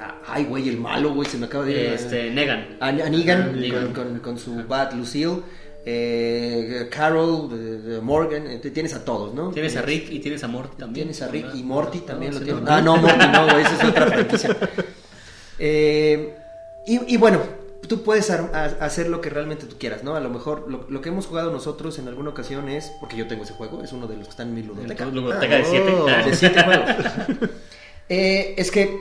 [0.00, 1.78] a- ay, güey, el malo, güey, se me acaba de ir.
[1.92, 2.76] este Negan.
[2.80, 3.92] A, a Negan, Negan.
[3.92, 5.42] Con, con- con su bat Lucille.
[5.84, 7.48] Eh, Carol,
[8.02, 9.50] Morgan, eh, tienes a todos, ¿no?
[9.50, 11.06] Tienes a Rick y tienes a Morty también.
[11.08, 11.58] Tienes a Rick ¿verdad?
[11.58, 12.62] y Morty también No, lo tienes.
[12.62, 12.70] no.
[12.72, 14.56] Ah, no, Morty no, güey, esa es otra franquicia.
[15.58, 16.34] Eh,
[16.86, 17.40] y, y bueno,
[17.88, 20.14] tú puedes a- hacer lo que realmente tú quieras, ¿no?
[20.16, 23.26] A lo mejor lo, lo que hemos jugado nosotros en alguna ocasión es, porque yo
[23.26, 25.04] tengo ese juego, es uno de los que están en mi ludoteca.
[25.06, 25.92] Ludoteca de siete.
[25.94, 26.06] Oh.
[26.08, 26.90] Ah, De siete juegos.
[28.08, 28.98] Es que,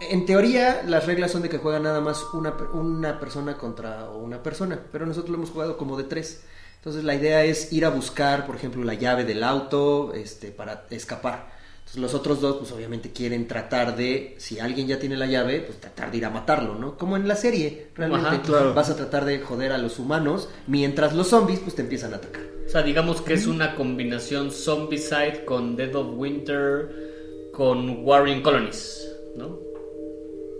[0.00, 4.42] en teoría, las reglas son de que juega nada más una, una persona contra una
[4.42, 6.44] persona, pero nosotros lo hemos jugado como de tres.
[6.76, 10.84] Entonces la idea es ir a buscar, por ejemplo, la llave del auto este, para
[10.90, 11.48] escapar.
[11.78, 15.60] Entonces los otros dos, pues obviamente quieren tratar de, si alguien ya tiene la llave,
[15.60, 16.96] pues tratar de ir a matarlo, ¿no?
[16.98, 18.28] Como en la serie, realmente.
[18.28, 18.74] Ajá, claro.
[18.74, 22.16] Vas a tratar de joder a los humanos, mientras los zombies, pues te empiezan a
[22.16, 22.42] atacar.
[22.66, 29.08] O sea, digamos que es una combinación Zombicide con Dead of Winter con Warring Colonies,
[29.36, 29.65] ¿no?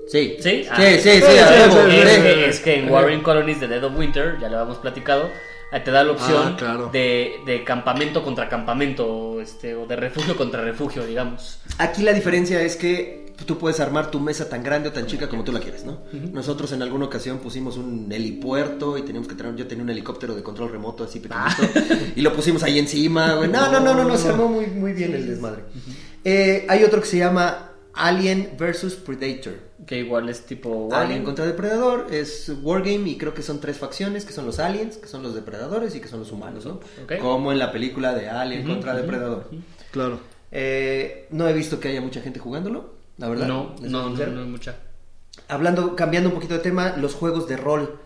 [0.07, 0.37] Sí.
[0.41, 0.63] ¿Sí?
[0.63, 0.77] Sí, Ah.
[0.79, 1.27] sí, sí, Sí,
[2.47, 5.31] es, que, en Warring Colonies de Dead of Winter, ya lo habíamos platicado,
[5.73, 6.91] eh, te da la opción Ah, claro.
[6.93, 11.59] de, de campamento contra campamento, este, o de refugio contra refugio, digamos.
[11.79, 15.29] Aquí la diferencia es que tú puedes armar tu mesa tan grande o tan chica
[15.29, 15.99] como tú la quieres, ¿no?
[16.33, 20.35] Nosotros en alguna ocasión pusimos un helipuerto y teníamos que tener, yo tenía un helicóptero
[20.35, 21.83] de control remoto así pequeñito
[22.17, 23.51] y lo pusimos ahí encima, güey.
[23.51, 25.65] No, no, no, no, no, se armó muy, muy bien el desmadre.
[26.25, 27.66] Eh, hay otro que se llama
[27.97, 29.55] Alien vs Predator.
[29.86, 34.24] Que igual es tipo Alien contra Depredador es Wargame y creo que son tres facciones,
[34.24, 36.80] que son los aliens, que son los depredadores y que son los humanos, ¿no?
[37.20, 39.49] Como en la película de Alien contra Depredador.
[39.90, 40.20] Claro.
[40.53, 43.47] Eh, no he visto que haya mucha gente jugándolo, la verdad.
[43.47, 44.76] No, no, no, no hay mucha.
[45.49, 48.01] Hablando, cambiando un poquito de tema, los juegos de rol.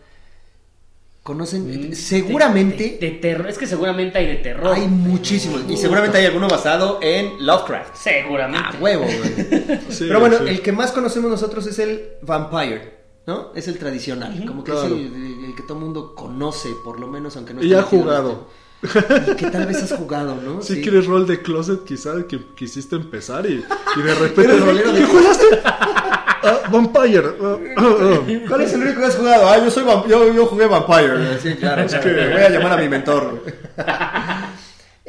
[1.23, 1.91] ¿Conocen?
[1.91, 3.49] Mm, seguramente De, de- de terror.
[3.49, 4.75] Es que seguramente hay de terror.
[4.75, 5.63] hay muchísimos.
[5.69, 7.95] Y seguramente hay alguno basado en Lovecraft.
[7.95, 8.67] Seguramente.
[8.79, 9.81] A huevo, güey.
[9.91, 10.45] Sí, Pero bueno, sí.
[10.49, 12.95] el que más conocemos nosotros es el Vampire,
[13.27, 13.53] ¿no?
[13.55, 14.45] Es el tradicional.
[14.47, 14.87] Como que Claro.
[14.87, 17.67] es el, el- el que todo el mundo conoce, por lo menos, aunque no Y
[17.67, 18.49] esté ha jugado.
[18.83, 20.63] este- Y que tal vez has jugado, ¿no?
[20.63, 20.81] Si Sí.
[20.83, 23.63] quieres rol de closet, quizá que quisiste empezar y,
[23.97, 24.45] y de repente.
[24.45, 25.47] Eres rolero de ¿Qué jugaste?
[26.43, 27.25] Ah, Vampire.
[27.43, 28.19] ah, ah.
[28.49, 29.49] ¿Cuál es el único que has jugado?
[29.49, 31.39] Ah, yo soy vamp- yo, yo jugué Vampire.
[31.41, 31.83] Sí, claro.
[31.83, 33.45] Es que- Voy a llamar a mi mentor.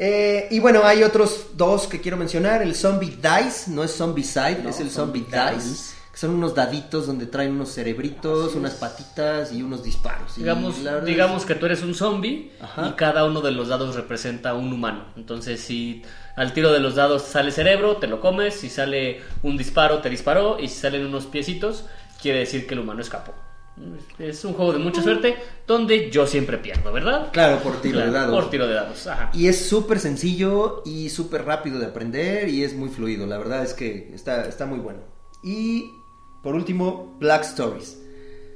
[0.04, 2.60] Eh, y bueno, hay otros dos que quiero mencionar.
[2.62, 5.91] El Zombie Dice, no es Zombicide, No, es el Zombie, Zombie Dice.
[6.22, 10.38] Son unos daditos donde traen unos cerebritos, unas patitas y unos disparos.
[10.38, 12.86] Y Digamos, verdad digamos es- que tú eres un zombie Ajá.
[12.88, 15.06] y cada uno de los dados representa un humano.
[15.16, 16.02] Entonces, si
[16.36, 18.54] al tiro de los dados sale cerebro, te lo comes.
[18.54, 20.60] Si sale un disparo, te disparó.
[20.60, 21.86] Y si salen unos piecitos,
[22.20, 23.34] quiere decir que el humano escapó.
[24.20, 25.34] Es un juego de mucha suerte
[25.66, 27.30] donde yo siempre pierdo, ¿verdad?
[27.32, 28.34] Claro, por tiro Claro, de dados.
[28.40, 29.30] Por tiro de dados, ajá.
[29.34, 33.26] Y es súper sencillo y súper rápido de aprender y es muy fluido.
[33.26, 35.00] La verdad es que está, está muy bueno.
[35.42, 35.90] Y
[36.42, 37.98] por último, Black Stories.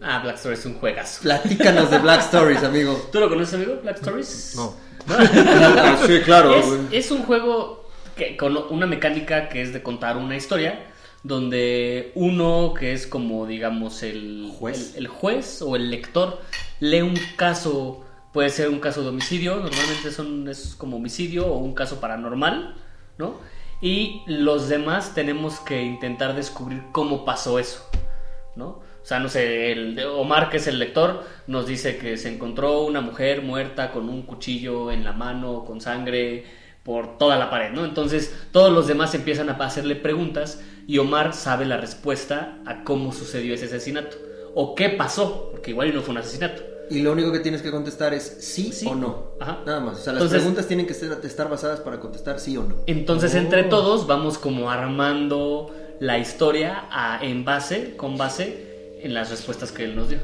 [0.03, 1.23] Ah, Black Stories es un juegazo.
[1.23, 3.09] Platícanos de Black Stories, amigo.
[3.13, 3.79] ¿Tú lo conoces, amigo?
[3.83, 4.55] Black Stories.
[4.57, 4.75] No.
[6.07, 6.55] sí, claro.
[6.55, 6.67] Es,
[7.07, 10.87] es un juego que, con una mecánica que es de contar una historia
[11.23, 14.95] donde uno que es como digamos el Juez.
[14.95, 16.41] el, el juez o el lector
[16.79, 21.59] lee un caso puede ser un caso de homicidio normalmente son es como homicidio o
[21.59, 22.77] un caso paranormal
[23.19, 23.41] no
[23.81, 27.87] y los demás tenemos que intentar descubrir cómo pasó eso
[28.57, 28.67] ¿no?
[28.67, 33.01] O sea, no sé, Omar, que es el lector, nos dice que se encontró una
[33.01, 36.45] mujer muerta con un cuchillo en la mano, con sangre
[36.83, 37.85] por toda la pared, ¿no?
[37.85, 43.13] Entonces, todos los demás empiezan a hacerle preguntas y Omar sabe la respuesta a cómo
[43.13, 44.17] sucedió ese asesinato
[44.55, 46.76] o qué pasó, porque igual no fue un asesinato.
[46.91, 48.87] Y lo único que tienes que contestar es sí, Sí.
[48.87, 49.33] o no.
[49.41, 49.59] Ajá.
[49.67, 49.99] Nada más.
[49.99, 52.77] O sea, las Entonces- preguntas tienen que ser- estar basadas para contestar sí o no.
[52.87, 53.39] Entonces, Oh.
[53.39, 59.73] entre todos vamos como armando la historia a- en base, con base en las respuestas
[59.73, 60.19] que él nos dio.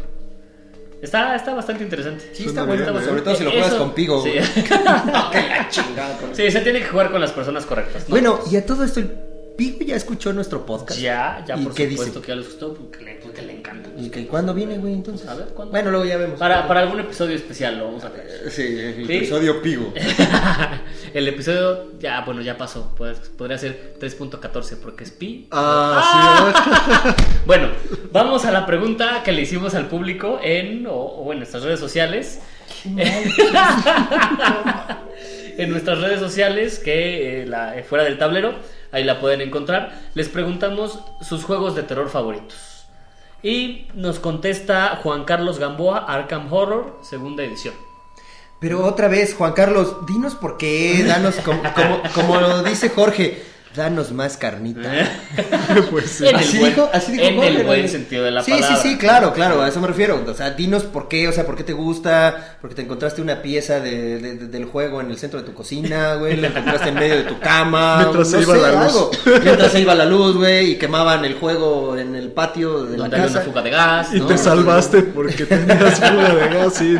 [1.00, 2.30] Está, está bastante interesante.
[2.32, 2.84] Sí, está bueno.
[3.02, 4.22] Sobre todo si lo Eso- juegas con Pigo.
[4.22, 4.30] Sí.
[4.30, 4.42] güey.
[5.32, 8.04] Que la chingada con- Sí, se tiene que jugar con las personas correctas.
[8.04, 8.10] ¿no?
[8.10, 9.10] Bueno, y a todo esto, el
[9.56, 11.00] Pigo ya escuchó nuestro podcast.
[11.00, 12.20] ya, ya ¿Y por qué supuesto dice?
[12.26, 13.90] que ya lo gustó porque le, le encanta.
[13.98, 15.28] ¿Y que cuándo viene, güey, entonces?
[15.28, 15.72] A ver, ¿cuándo?
[15.72, 16.38] Bueno, luego ya vemos.
[16.38, 18.50] Para, para algún episodio especial lo vamos a hacer.
[18.50, 19.16] Sí, el Sí.
[19.16, 19.92] episodio Pigo.
[21.14, 22.94] El episodio ya, bueno, ya pasó.
[22.96, 25.46] Pues, podría ser 3.14 porque es pi.
[25.50, 27.14] Ah,
[27.46, 27.68] Bueno,
[28.12, 31.80] vamos a la pregunta que le hicimos al público en, o, o en nuestras redes
[31.80, 32.40] sociales.
[35.58, 38.54] en nuestras redes sociales, que eh, la, eh, fuera del tablero,
[38.90, 39.92] ahí la pueden encontrar.
[40.14, 42.56] Les preguntamos sus juegos de terror favoritos.
[43.42, 47.74] Y nos contesta Juan Carlos Gamboa, Arkham Horror, segunda edición.
[48.60, 51.60] Pero otra vez, Juan Carlos, dinos por qué, danos como,
[52.14, 53.42] como, lo dice Jorge.
[53.74, 54.80] Danos más carnita.
[55.90, 56.24] pues sí.
[56.28, 58.76] En el Así buen- dijo, así dijo en el buen sentido de la sí, palabra.
[58.76, 60.22] Sí, sí, claro, claro, a eso me refiero.
[60.26, 63.42] O sea, dinos por qué, o sea, por qué te gusta, porque te encontraste una
[63.42, 66.88] pieza de- de- de- del juego en el centro de tu cocina, güey, la encontraste
[66.90, 67.96] en medio de tu cama.
[68.02, 68.82] Mientras no se iba sé, la luz.
[68.82, 69.10] algo.
[69.42, 73.04] Mientras se iba la luz, güey, y quemaban el juego en el patio de la
[73.04, 73.38] Donde había casa.
[73.40, 74.08] una fuga de gas.
[74.14, 74.26] Y ¿no?
[74.26, 76.98] te salvaste porque tenías fuga de gas, sí.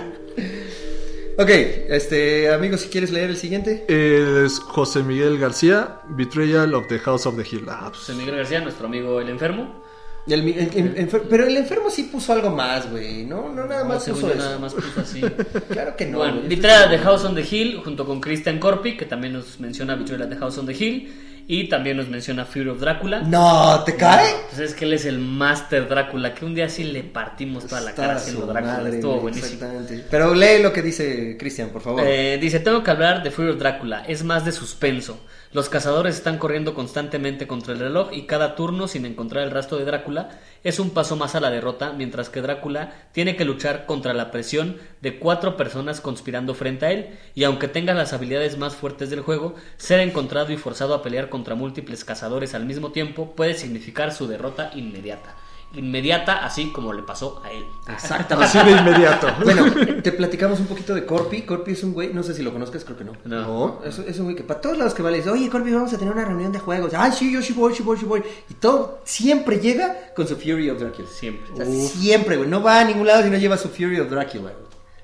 [1.42, 1.50] Ok,
[1.88, 3.84] este, amigo, si quieres leer el siguiente.
[3.88, 7.64] Es José Miguel García, Betrayal of the House of the Hill.
[7.68, 9.82] Ah, pues, José Miguel García, nuestro amigo el enfermo.
[10.26, 13.48] El- el- el- enfer- pero el enfermo sí puso algo más, güey, ¿no?
[13.48, 14.38] No, nada No, más puso eso.
[14.38, 15.20] nada más puso así.
[15.68, 16.18] Claro que no.
[16.18, 16.42] bueno.
[16.48, 20.30] Betrayal de House on the Hill junto con Christian Corpi, que también nos menciona Betrayal
[20.30, 21.12] de House on the Hill.
[21.48, 23.20] Y también nos menciona Fear of Drácula.
[23.20, 24.26] No, ¿te cae?
[24.48, 27.80] Pues es que él es el Master Drácula, que un día sí le partimos toda
[27.80, 28.78] la cara haciendo Drácula.
[28.78, 29.66] madre, Estuvo buenísimo.
[30.10, 32.02] Pero lee lo que dice Cristian, por favor.
[32.06, 35.20] Eh, dice, tengo que hablar de Fear of Drácula, es más de suspenso.
[35.52, 39.76] Los cazadores están corriendo constantemente contra el reloj y cada turno sin encontrar el rastro
[39.76, 40.30] de Drácula
[40.64, 44.30] es un paso más a la derrota, mientras que Drácula tiene que luchar contra la
[44.30, 49.10] presión de cuatro personas conspirando frente a él, y aunque tenga las habilidades más fuertes
[49.10, 53.52] del juego, ser encontrado y forzado a pelear contra múltiples cazadores al mismo tiempo puede
[53.52, 55.34] significar su derrota inmediata.
[55.74, 57.66] Inmediata, así como le pasó a él.
[57.88, 58.58] Exactamente.
[58.58, 59.26] así de inmediato.
[59.44, 59.64] Bueno,
[60.02, 61.42] te platicamos un poquito de Corpi.
[61.42, 63.12] Corpi es un güey, no sé si lo conozcas, creo que no.
[63.24, 63.80] No.
[63.84, 65.92] Es, es un güey que para todos lados que va le dice, oye Corpi, vamos
[65.92, 66.92] a tener una reunión de juegos.
[66.94, 68.22] Ay, sí, yo sí voy, sí voy, sí voy.
[68.50, 71.08] Y todo siempre llega con su Fury of Dracula.
[71.08, 71.52] Siempre.
[71.52, 72.48] O sea, siempre, güey.
[72.48, 74.42] No va a ningún lado si no lleva su Fury of Dracula.
[74.42, 74.54] güey.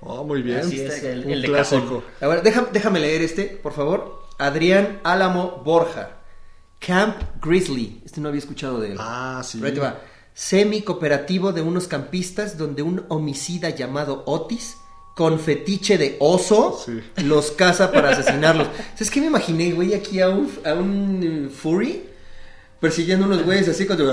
[0.01, 0.59] Oh, muy bien.
[0.59, 1.83] Así es, el, Un el de clásico.
[1.83, 2.05] cajón.
[2.21, 4.23] Ahora, déjame, déjame leer este, por favor.
[4.39, 6.11] Adrián Álamo Borja.
[6.79, 8.01] Camp Grizzly.
[8.05, 8.97] Este no había escuchado de él.
[9.01, 9.59] Ah, sí.
[9.59, 10.01] Pero ahí te va.
[10.41, 14.77] Semi cooperativo de unos campistas donde un homicida llamado Otis
[15.17, 17.01] con fetiche de oso Sí.
[17.25, 18.69] los caza para asesinarlos.
[18.95, 19.95] ¿Sabes qué me imaginé, güey?
[19.95, 22.05] Aquí a un, a un eh, furry
[22.79, 24.09] persiguiendo unos güeyes así con cuchillo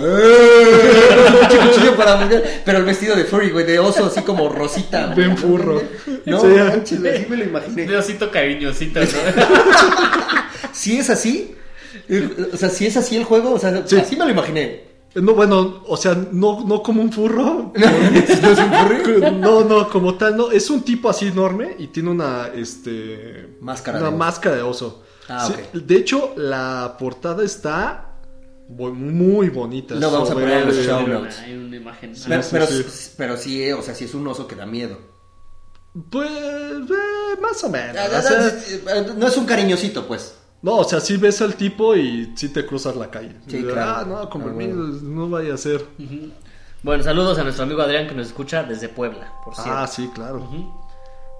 [1.95, 5.13] para mujer, pero el vestido de furry, güey, de oso así como rosita.
[5.13, 5.79] Bien furro.
[6.25, 6.47] No, Sí.
[6.47, 7.85] manches, así me lo imaginé.
[7.85, 9.05] De osito cariñosito, ¿no?
[10.73, 11.53] Si es así,
[12.09, 13.95] eh, o sea, si es así el juego, o sea, Sí.
[13.97, 14.94] así me lo imaginé.
[15.15, 17.71] No, bueno, o sea, no, no como un furro.
[17.75, 19.31] ¿No es un furry?
[19.39, 20.51] No, no, como tal, no.
[20.51, 23.57] Es un tipo así enorme y tiene una, este...
[23.61, 24.17] Máscara Una de oso.
[24.17, 25.03] máscara de oso.
[25.29, 25.81] Ah, Sí, ok.
[25.83, 28.17] De hecho, la portada está
[28.67, 29.95] muy bonita.
[29.95, 31.39] Lo vamos a poner en los show Hay una- notes.
[31.39, 32.13] Hay una imagen.
[32.27, 32.83] Pero, sí, pero, sí.
[33.17, 34.97] pero sí, o sea, sí es un oso que da miedo.
[36.09, 37.95] Pues, eh, más o menos.
[37.97, 40.35] Ah, o sea, No es un cariñosito, pues.
[40.61, 43.35] No, o sea, sí ves al tipo y sí te cruzas la calle.
[43.47, 43.81] Sí, claro.
[43.81, 44.99] Ah, no, con Ah, permiso, bueno.
[45.03, 45.85] no vaya a ser.
[46.83, 49.71] Bueno, saludos a nuestro amigo Adrián que nos escucha desde Puebla, por cierto.
[49.73, 50.47] Ah, sí, claro.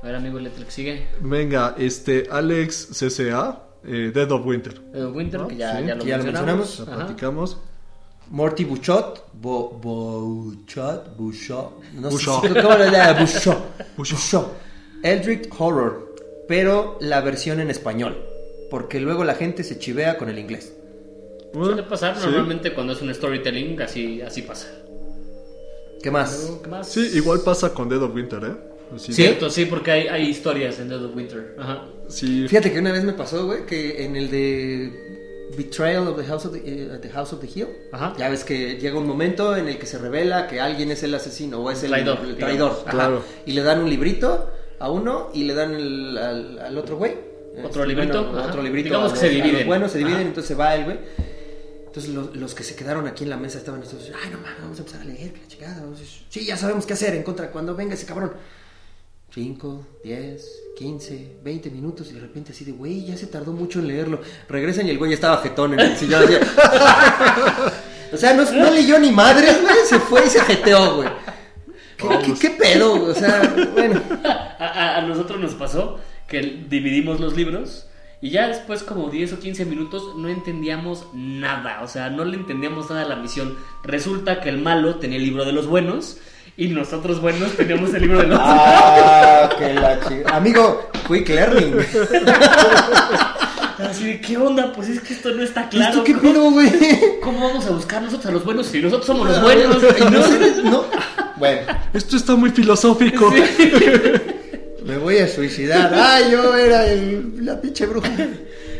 [0.01, 1.07] A ver, amigo Letra que sigue.
[1.21, 4.81] Venga, este, Alex CCA, eh, Dead of Winter.
[4.93, 5.47] Eh, Winter, ¿No?
[5.47, 6.67] que ya, Sí, ya lo que ya lo mencionamos.
[6.67, 6.79] mencionamos.
[6.81, 7.05] Ajá.
[7.07, 7.57] platicamos.
[8.31, 9.27] Morty Buchot.
[9.33, 11.15] Bo, Buchot.
[11.17, 11.83] Buchot.
[11.93, 12.41] No Buchot.
[12.43, 13.19] sé si- ¿Cómo le llama?
[13.19, 13.57] Buchot.
[13.97, 14.47] Buchot.
[15.03, 16.15] Eldritch Horror.
[16.47, 18.17] Pero la versión en español.
[18.75, 20.73] Porque luego la gente se chivea con el inglés.
[21.53, 22.25] Suele pasar Sí.
[22.25, 24.67] normalmente cuando es un storytelling, así, así pasa.
[26.03, 26.51] ¿Qué más?
[26.61, 26.89] ¿Qué más?
[26.89, 28.53] Sí, igual pasa con Dead of Winter, ¿eh?
[28.93, 31.55] Así- Cierto, sí, porque hay, hay historias en Dead of Winter.
[31.57, 31.85] Ajá.
[32.09, 34.91] Sí, Fíjate que una vez me pasó, güey, que en el de
[35.57, 38.13] Betrayal of the House of the, eh, the House of the Hill, Ajá.
[38.17, 41.15] ya ves que llega un momento en el que se revela que alguien es el
[41.15, 42.71] asesino o es el Traidor, el traidor.
[42.81, 42.91] Ajá.
[42.91, 43.21] Claro.
[43.45, 44.49] Y le dan un librito
[44.79, 47.33] a uno y le dan el- al, al otro güey.
[47.63, 48.89] Otro Este, librito, bueno, otro librito.
[48.89, 49.67] Digamos que se los- los dividen.
[49.67, 50.27] Bueno, se dividen, Ajá.
[50.27, 50.99] entonces va el güey.
[51.87, 54.61] Entonces los, los que se quedaron aquí en la mesa estaban estos, ay no mames,
[54.61, 55.81] vamos a empezar a leer, la chingada.
[56.29, 58.33] Sí, ya sabemos qué hacer en contra cuando venga ese cabrón.
[59.33, 63.79] 5, 10, 15, 20 minutos y de repente así de, güey, ya se tardó mucho
[63.79, 64.19] en leerlo.
[64.47, 66.23] Regresan y el güey estaba jetón en el sillón.
[66.23, 66.35] así.
[68.13, 71.09] o sea, no, no leyó ni madres, güey, se fue y se jeteó, güey.
[71.97, 73.05] ¿Qué, qué, qué pedo?
[73.05, 74.01] O sea, bueno.
[74.57, 77.87] A, a- a nosotros nos pasó que dividimos los libros
[78.21, 82.37] y ya después como 10 o 15 minutos no entendíamos nada, o sea, no le
[82.37, 83.55] entendíamos nada a la misión.
[83.83, 86.17] Resulta que el malo tenía el libro de los buenos
[86.57, 90.35] y nosotros buenos teníamos el libro de los Ah, que la chica.
[90.35, 91.75] Amigo, quick learning.
[93.77, 94.71] Así de, ¿qué onda?
[94.73, 95.91] Pues es que esto no está claro.
[95.91, 96.71] ¿Esto qué ¿Cómo- pedo, güey?
[97.21, 99.77] ¿Cómo vamos a buscar nosotros a los buenos si nosotros somos los buenos?
[99.99, 100.85] Y no.
[101.37, 101.61] Bueno,
[101.93, 103.29] esto está muy filosófico.
[104.85, 105.91] Me voy a suicidar.
[105.93, 108.09] Ah, yo era el- la pinche bruja.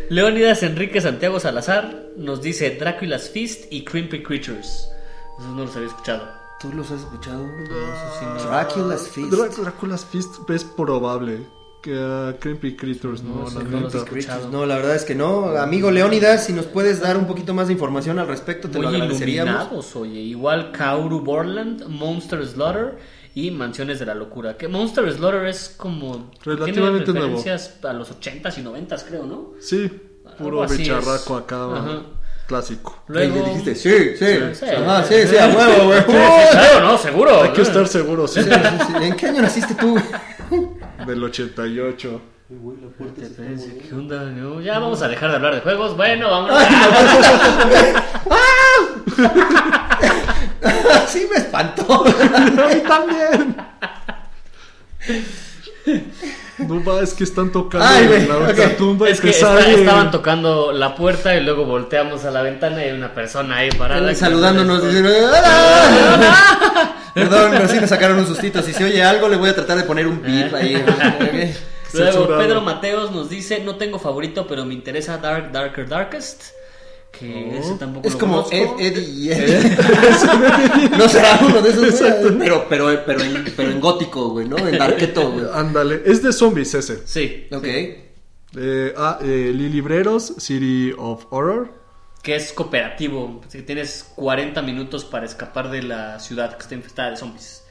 [0.10, 4.90] Leónidas Enrique Santiago Salazar nos dice Dracula's Feast y Creepy Creatures.
[5.40, 6.28] Esos no los había escuchado.
[6.62, 7.46] ¿Tú los has escuchado?
[8.48, 9.32] Dracula's Feast.
[9.34, 11.40] Drá- Drácula's Feast es probable
[11.82, 14.50] que, uh, Creepy Creatures, no, No sé, la no.
[14.52, 15.48] No, la verdad es que no.
[15.58, 18.88] Amigo Leónidas, si nos puedes dar un poquito más de información al respecto, te lo
[18.90, 19.54] agradeceríamos.
[19.54, 20.20] iluminados, oye.
[20.22, 22.98] Igual Kauru Borland, Monster Slaughter
[23.36, 24.58] y Mansiones de la Locura.
[24.58, 26.32] Que Monster Slaughter es como.
[26.44, 27.44] Relativamente tiene nuevo.
[27.84, 29.52] a los 80s y 90s, creo, ¿no?
[29.60, 29.92] Sí,
[30.40, 31.44] puro bicharraco es.
[31.44, 32.02] acá, Ajá.
[32.48, 33.04] clásico.
[33.08, 33.36] Luego.
[33.36, 34.26] le dijiste, sí, sí.
[34.54, 36.00] Sí, Ajá, sí, sí, sí, a huevo, güey.
[36.00, 36.14] Sí, sí,
[36.52, 37.44] claro, no, seguro.
[37.44, 38.94] Hay que estar seguros, sí, Sí, sí, sí.
[39.04, 40.00] ¿En qué año naciste tú?
[41.06, 42.22] del 88.
[42.48, 44.24] ¿Qué onda?
[44.26, 45.98] No, ya vamos a dejar de hablar de juegos.
[45.98, 46.52] Bueno, vamos.
[51.20, 52.04] sí, me espantó.
[52.68, 53.56] ¡Ay, también!
[56.58, 58.50] No va, es que están tocando Ay, güey, la ok.
[58.50, 62.82] otra tumba Es que está- estaban tocando la puerta y luego volteamos a la ventana
[62.84, 64.14] y hay una persona ahí parada.
[64.16, 66.96] Saludándonos, diciendo, ¡Hola!
[67.14, 68.62] Perdón, pero sí me sacaron un sustito.
[68.62, 70.74] Si se oye algo, le voy a tratar de poner un beep ahí.
[71.94, 72.40] Luego Censurado.
[72.40, 76.44] Pedro Mateos nos dice, no tengo favorito, pero me interesa Dark, Darker, Darkest.
[77.20, 77.60] Que Oh.
[77.60, 78.46] ese tampoco Es lo como.
[78.52, 79.80] Ed, Eddie y Ed.
[80.98, 82.02] no será uno de esos,
[82.40, 84.58] pero, pero, pero, en, pero en gótico, güey, ¿no?
[84.58, 85.46] En darketo, güey.
[85.54, 87.02] Ándale, es de zombies ese.
[87.06, 87.66] Sí, Ok.
[88.58, 91.74] Eh, ah, eh, Lee Libreros, City of Horror.
[92.24, 93.42] que es cooperativo.
[93.46, 97.64] Así que tienes 40 minutos para escapar de la ciudad que está infestada de zombies.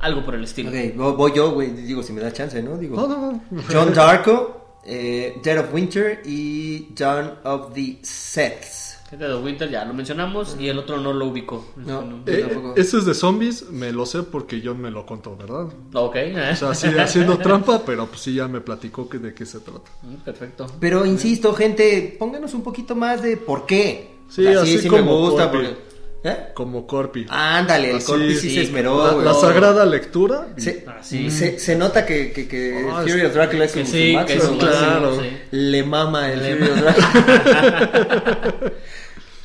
[0.00, 0.70] Algo por el estilo.
[0.70, 1.70] Ok, vo- voy yo, güey.
[1.70, 2.76] Digo, si me da chance, ¿no?
[2.76, 2.96] Digo.
[2.96, 3.62] No, no, no.
[3.72, 8.81] John Darko, eh, Dead of Winter y Dawn of the Seths.
[9.18, 11.64] Dead of Winter ya lo mencionamos y el otro no lo ubicó.
[11.76, 12.00] No.
[12.26, 15.66] Este Eh, ese es de zombies, me lo sé porque John me lo contó, ¿verdad?
[15.94, 16.50] Ok, eh.
[16.52, 19.60] O sea, sí, haciendo trampa, pero pues sí ya me platicó que de qué se
[19.60, 19.90] trata.
[20.02, 20.66] Mm, Perfecto.
[20.80, 24.12] Pero insisto, gente, pónganos un poquito más de por qué.
[24.28, 25.50] Sí, así sí como me gusta.
[25.50, 25.66] Corby.
[25.66, 25.92] porque-
[26.24, 26.36] ¿Eh?
[26.54, 27.26] Como Corpi.
[27.28, 29.04] Ándale, el Así, Corpi sí, sí, se esmeró.
[29.04, 29.24] la, güey.
[29.24, 30.50] la sagrada lectura.
[30.56, 31.28] Se, Ah, sí.
[31.32, 34.44] se, se nota que, que, que Ah, Fury of Dracula es Que sí, es máximo,
[34.52, 34.58] ¿no?
[34.58, 35.18] claro.
[35.50, 38.72] Le mama el Le Fury of Dracula.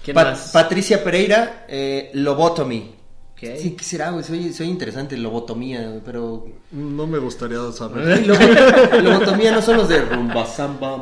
[0.07, 0.51] ¿Quién Pa- más?
[0.53, 2.95] Patricia Pereira, eh, Lobotomy.
[3.33, 3.39] Ok.
[3.59, 4.23] Sí, ¿qué será, güey?
[4.23, 6.45] Soy, soy interesante, lobotomía, pero...
[6.71, 8.25] No me gustaría saber.
[8.25, 10.97] Lobo- lobotomía no son los de rumba, samba.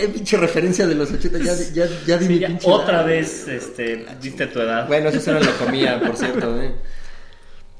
[0.00, 2.98] Eh, pinche referencia de los 80, ya, ya, ya di Sí, mi ya pinche otra
[2.98, 3.06] edad.
[3.06, 4.86] vez este, diste tu edad.
[4.88, 6.72] Bueno, eso era locomía, por cierto, eh.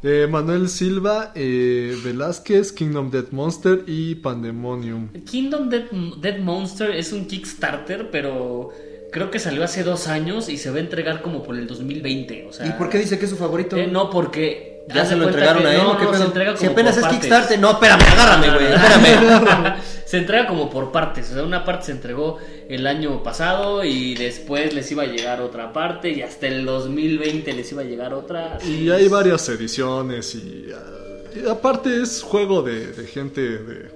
[0.05, 5.09] Eh, Manuel Silva, eh, Velázquez, Kingdom Death Monster y Pandemonium.
[5.31, 5.85] Kingdom Dead,
[6.21, 8.71] Dead Monster es un Kickstarter, pero
[9.13, 12.47] creo que salió hace dos años y se va a entregar como por el 2020.
[12.49, 13.77] O sea, ¿Y por qué dice que es su favorito?
[13.77, 14.73] Eh, no, porque.
[14.93, 15.83] ¿Ya se lo entregaron que- a él?
[15.85, 16.21] No, qué no, pedo?
[16.21, 17.21] se entrega si como apenas por es partes.
[17.21, 19.75] Kickstarter, no, espérame, agárrame, güey, espérame.
[20.13, 21.31] se entrega como por partes.
[21.31, 22.37] O sea, una parte se entregó
[22.69, 27.51] el año pasado y después les iba a llegar otra parte y hasta el 2020
[27.55, 28.59] les iba a llegar otra.
[28.63, 33.89] Y hay varias ediciones y, ah, y aparte es juego de, de gente de...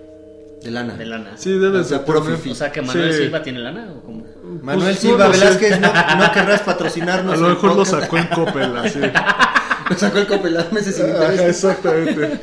[0.63, 0.95] De lana.
[0.95, 1.37] de lana.
[1.37, 2.51] Sí, debes O sea, de puro tener- fifí.
[2.53, 3.19] O sea que Manuel Sí.
[3.25, 4.27] Silva tiene lana o cómo?
[4.63, 5.33] Manuel Pues, Silva no.
[5.33, 7.35] Velázquez, no, no querrás patrocinarnos.
[7.35, 9.01] A lo mejor lo sacó en Coppel, así.
[9.91, 11.07] Lo sacó el Copeland meses sin
[11.47, 12.41] exactamente.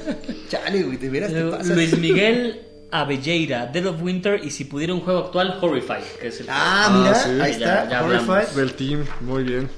[0.47, 1.09] Chale, güey, te
[1.51, 1.67] pasas.
[1.75, 2.61] Luis Miguel
[3.01, 6.85] Abelleira, Dead of Winter y si pudiera un juego actual, Horrify, que es el Ah,
[6.85, 7.29] Ah, mira, sí.
[7.41, 8.29] ahí Ya- está, ya Horrified.
[8.29, 8.55] hablamos.
[8.55, 9.69] Del team, muy bien.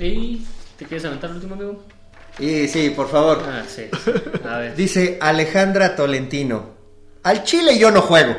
[0.00, 0.42] ¿Y
[0.78, 1.84] te quieres aventar el último amigo?
[2.38, 3.42] Y sí, por favor.
[3.46, 3.84] Ah, sí.
[4.04, 4.10] sí.
[4.48, 4.74] A ver.
[4.76, 6.70] Dice Alejandra Tolentino.
[7.24, 8.34] Al chile yo no juego.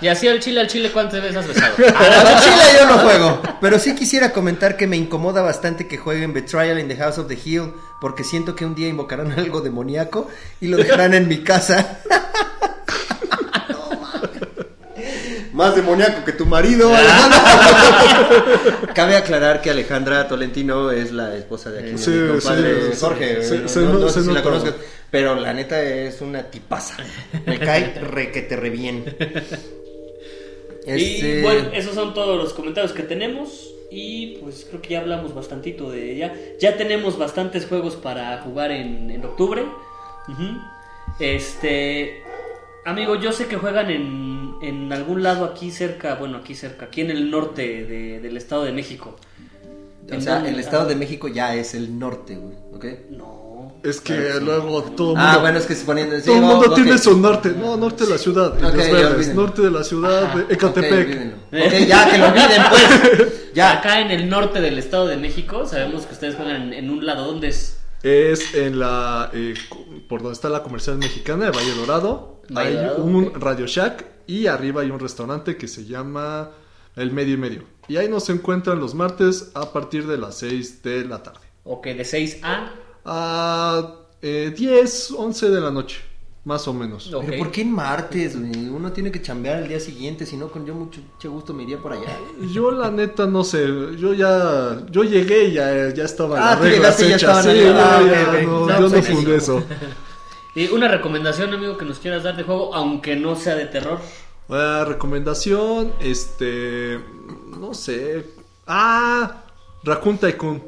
[0.00, 1.74] Y así al chile, al chile, ¿cuántas veces has besado?
[1.78, 3.42] Al chile yo no juego.
[3.60, 7.26] Pero sí quisiera comentar que me incomoda bastante que jueguen Betrayal in the House of
[7.28, 7.72] the Hill.
[8.00, 10.28] Porque siento que un día invocarán algo demoníaco
[10.60, 11.98] y lo dejarán en mi casa.
[13.68, 14.30] No mames.
[15.52, 16.94] Más demoníaco que tu marido.
[16.94, 17.42] Alejandra.
[18.94, 23.42] Cabe aclarar que Alejandra Tolentino es la esposa de aquí Sí, mi compadre sí, Jorge.
[23.42, 24.74] sí, no se no- no- no se sé si la conozcas,
[25.10, 26.96] pero la neta es una tipaza.
[27.46, 29.04] Me cae re que te re bien.
[30.88, 33.74] Este- Y bueno, esos son todos los comentarios que tenemos.
[33.90, 36.34] Y pues creo que ya hablamos bastantito de ella.
[36.60, 39.64] Ya tenemos bastantes juegos para jugar en, en octubre.
[41.20, 42.22] Este.
[42.84, 47.00] Amigo, yo sé que juegan en, en algún lado aquí cerca, bueno, aquí cerca, aquí
[47.02, 49.16] en el norte de- del Estado de México.
[50.10, 52.54] O ¿En sea, el Estado de México ya es el norte, güey.
[52.72, 53.10] ¿Ok?
[53.10, 53.37] No.
[53.82, 56.10] Es que luego todo el Ah, mundo, bueno, es que se ponen.
[56.20, 57.54] sí, todo el mundo tiene su norte.
[57.58, 58.52] No, norte de la ciudad.
[58.54, 61.06] Ok, Indios ya Verdes, norte de la ciudad de Ecatepec.
[61.06, 61.36] olvídenlo.
[61.52, 63.34] Ok, ya, que lo olviden, pues.
[63.54, 63.78] Ya.
[63.78, 67.24] Acá en el norte del Estado de México, sabemos que ustedes juegan en un lado.
[67.26, 67.78] ¿Dónde es?
[68.02, 69.30] Es en la.
[69.32, 69.54] eh,
[70.08, 72.42] por donde está la comercial mexicana de Valle Dorado.
[72.50, 73.32] Valle hay Dorado, un.
[73.40, 74.04] Radio Shack.
[74.26, 76.50] Y arriba hay un restaurante que se llama
[76.94, 77.62] El Medio y Medio.
[77.88, 81.40] Y ahí nos encuentran los martes a partir de las 6 de la tarde.
[81.64, 82.70] Ok, de 6 a.
[83.04, 86.00] A eh, 10, 11 de la noche,
[86.44, 87.08] más o menos.
[87.24, 88.68] Pero ¿por qué en martes, güey?
[88.68, 91.62] Uno tiene que chambear el día siguiente, si no, con yo mucho, mucho gusto me
[91.62, 92.16] iría por allá.
[92.52, 93.66] Yo la neta no sé,
[93.98, 97.50] yo ya, yo llegué y ya, ya estaban Ah, reglas llegaste y ya estaban Sí,
[97.50, 98.42] Ah, ya ok, ok.
[98.46, 99.62] no, No, yo no pues, fundé eso.
[100.54, 104.00] Y una recomendación, amigo, que nos quieras dar de juego, aunque no sea de terror.
[104.48, 106.98] Ah, recomendación, este,
[107.58, 108.26] no sé.
[108.66, 109.44] Ah,
[109.84, 110.62] Raccoon Tycoon.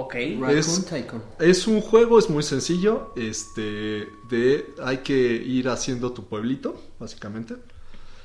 [0.00, 0.14] Ok.
[0.14, 1.22] Raccoon Es- Tycoon.
[1.38, 3.12] Es un juego, es muy sencillo.
[3.16, 7.56] Este, de hay que ir haciendo tu pueblito, básicamente.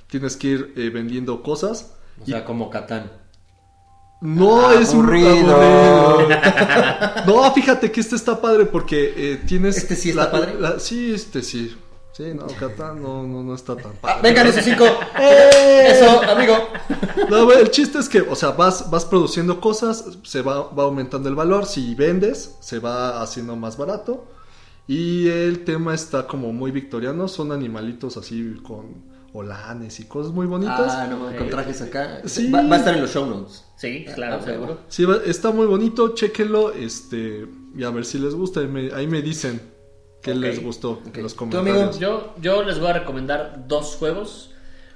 [0.07, 1.95] Tienes que ir eh, vendiendo cosas.
[2.21, 3.11] O sea, como Catán.
[4.21, 6.27] No es un Aburrido.
[7.27, 9.77] No, fíjate que este está padre porque eh, tienes.
[9.77, 10.53] ¿Este sí está padre?
[10.79, 11.75] sí, este sí.
[12.15, 14.21] Sí, no, Catán no, no, no está tan Ah, padre.
[14.23, 14.85] vengan esos cinco.
[15.19, 15.87] ¡Eh!
[15.91, 16.53] Eso, amigo.
[17.29, 20.83] No, güey, el chiste es que, o sea, vas, vas produciendo cosas, se va, va
[20.83, 21.65] aumentando el valor.
[21.65, 24.27] Si vendes, se va haciendo más barato.
[24.87, 27.27] Y el tema está como muy victoriano.
[27.27, 30.93] Son animalitos así con olanes y cosas muy bonitas.
[30.95, 32.21] Ah, no, con trajes acá.
[32.25, 32.49] Sí.
[32.49, 33.65] Va, va a estar en los show notes.
[33.75, 34.77] Sí, claro, Ah, seguro.
[34.87, 37.45] Sí, va- está muy bonito, chéquenlo, este,
[37.75, 39.59] y a ver si les gusta, ahí me, ahí me dicen
[40.25, 41.99] qué les gustó en los ¿Tú, comentarios.
[41.99, 44.51] Yo, yo les voy a recomendar dos juegos.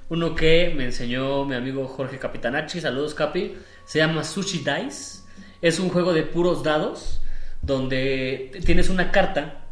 [0.08, 3.54] Uno que me enseñó mi amigo Jorge Capitanachi, saludos Capi,
[3.84, 5.22] se llama Sushi Dice.
[5.62, 7.20] Es un juego de puros dados
[7.62, 9.66] donde tienes una carta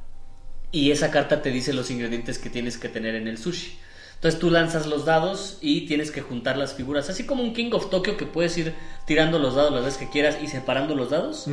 [0.71, 3.79] y esa carta te dice los ingredientes que tienes que tener en el sushi.
[4.19, 7.71] Entonces tú lanzas los dados y tienes que juntar las figuras, así como un King
[7.73, 8.75] of Tokyo que puedes ir
[9.07, 11.47] tirando los dados las veces que quieras y separando los dados.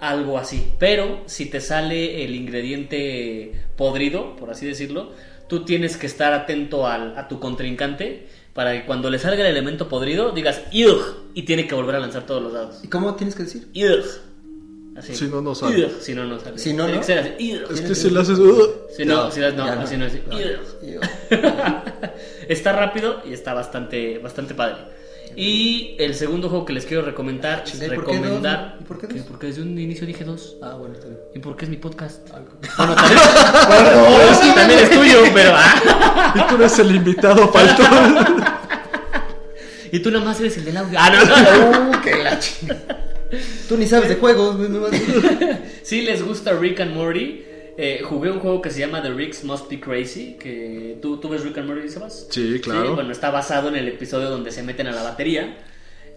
[0.00, 0.72] Algo así.
[0.80, 5.12] Pero si te sale el ingrediente podrido, por así decirlo,
[5.48, 9.50] tú tienes que estar atento al- a tu contrincante para que cuando le salga el
[9.52, 11.30] elemento podrido digas ¡Ugh!
[11.34, 12.80] y tiene que volver a lanzar todos los dados.
[12.82, 13.68] ¿Y cómo tienes que decir?
[13.76, 14.04] ¡Ugh!
[14.98, 15.14] Así.
[15.14, 15.90] Si no, no sale.
[16.00, 16.58] Si no, no sale.
[16.58, 17.00] Si no, no.
[17.00, 17.06] Es
[17.80, 18.38] que si le haces...
[18.38, 20.06] uh, Si no, Ya, si no, así no
[22.48, 24.98] está rápido y está bastante, bastante padre.
[25.36, 28.22] Y el segundo juego que les quiero recomendar, Chinga, ¿y por qué dos?
[28.22, 29.18] recomendar, ¿Y por qué dos?
[29.28, 30.56] porque desde un inicio dije dos.
[30.62, 31.18] Ah, bueno, está bien.
[31.34, 32.28] ¿Y por qué es mi podcast?
[32.34, 32.48] Algo.
[32.78, 33.20] Bueno, también,
[34.40, 36.32] sí, también es tuyo, pero ah.
[36.34, 37.82] Y tú eres el invitado, faltó.
[39.92, 40.98] Y tú nada más eres el del audio.
[41.00, 41.90] Ah, no, no.
[41.90, 43.04] Uh, que la chingada.
[43.68, 44.56] Tú ni sabes de juegos,
[45.82, 47.42] Si les gusta Rick and Morty,
[47.76, 50.36] eh, jugué un juego que se llama The Ricks Must Be Crazy.
[50.38, 52.26] Que ¿tú, ¿Tú ves Rick and Morty, Sebas?
[52.30, 52.94] Sí, claro.
[52.94, 55.58] bueno, está basado en el episodio donde se meten a la batería.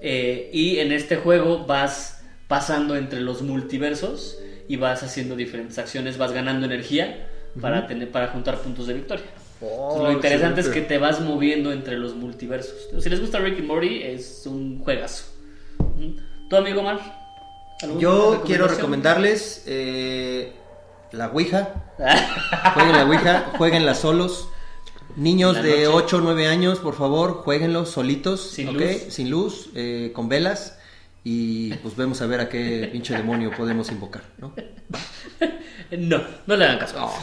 [0.02, 6.18] Eh, y en este juego vas pasando entre los multiversos y vas haciendo diferentes acciones,
[6.18, 7.28] vas ganando energía
[7.60, 9.26] para, tener, para juntar puntos de victoria.
[9.62, 12.90] Oh, Entonces, lo interesante es que te vas moviendo entre los multiversos.
[13.00, 15.26] Si les gusta Rick y Morty, es un juegazo.
[16.52, 17.00] ¿Tu amigo Mar?
[17.82, 20.52] ¿Alguna Yo quiero recomendarles eh,
[21.14, 21.70] la Ouija.
[22.74, 24.50] Jueguen la Ouija, jueguenla solos.
[25.16, 25.88] Niños de noche.
[25.88, 28.86] 8 o 9 años, por favor, jueguenlos solitos, Sin luz.
[29.08, 30.78] Sin luz, eh, con velas.
[31.24, 34.54] Y pues vemos a ver a qué pinche demonio podemos invocar, ¿no?
[35.98, 37.14] No, no le hagan caso.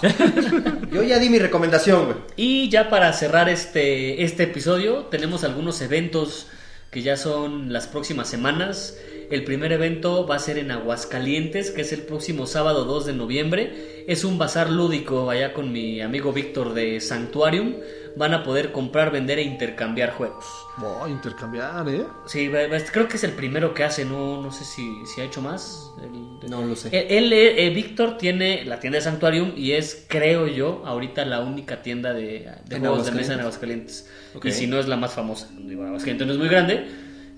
[0.90, 2.16] Yo ya di mi recomendación, güey.
[2.36, 6.46] Y ya para cerrar este, este episodio, tenemos algunos eventos
[6.90, 8.96] que ya son las próximas semanas.
[9.30, 13.12] El primer evento va a ser en Aguascalientes, que es el próximo sábado 2 de
[13.12, 14.04] noviembre.
[14.06, 17.74] Es un bazar lúdico allá con mi amigo Víctor de Sanctuarium.
[18.16, 20.44] Van a poder comprar, vender e intercambiar juegos.
[20.82, 22.04] Oh, intercambiar, ¿eh?
[22.26, 22.50] Sí,
[22.90, 24.82] creo que es el primero que hace, no, no sé si,
[25.14, 25.92] si ha hecho más.
[26.02, 26.88] El- No lo sé.
[26.92, 31.40] él, él, eh, Víctor tiene la tienda de Sanctuarium y es, creo yo, ahorita la
[31.40, 34.08] única tienda de, juegos de mesa en Aguascalientes.
[34.42, 35.48] Y si no es la más famosa.
[35.58, 36.86] Digo, Aguascalientes no es muy grande.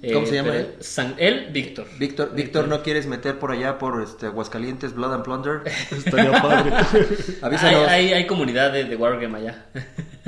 [0.03, 0.75] Eh, ¿Cómo se llama él?
[0.81, 1.87] San- él, Víctor.
[1.99, 5.61] Víctor, Víctor, ¿no quieres meter por allá por este Aguascalientes, Blood and Plunder?
[5.91, 6.73] Estaría padre.
[6.93, 7.89] Hay, Avísanos.
[7.89, 9.67] hay, hay comunidad de, de Wargame allá.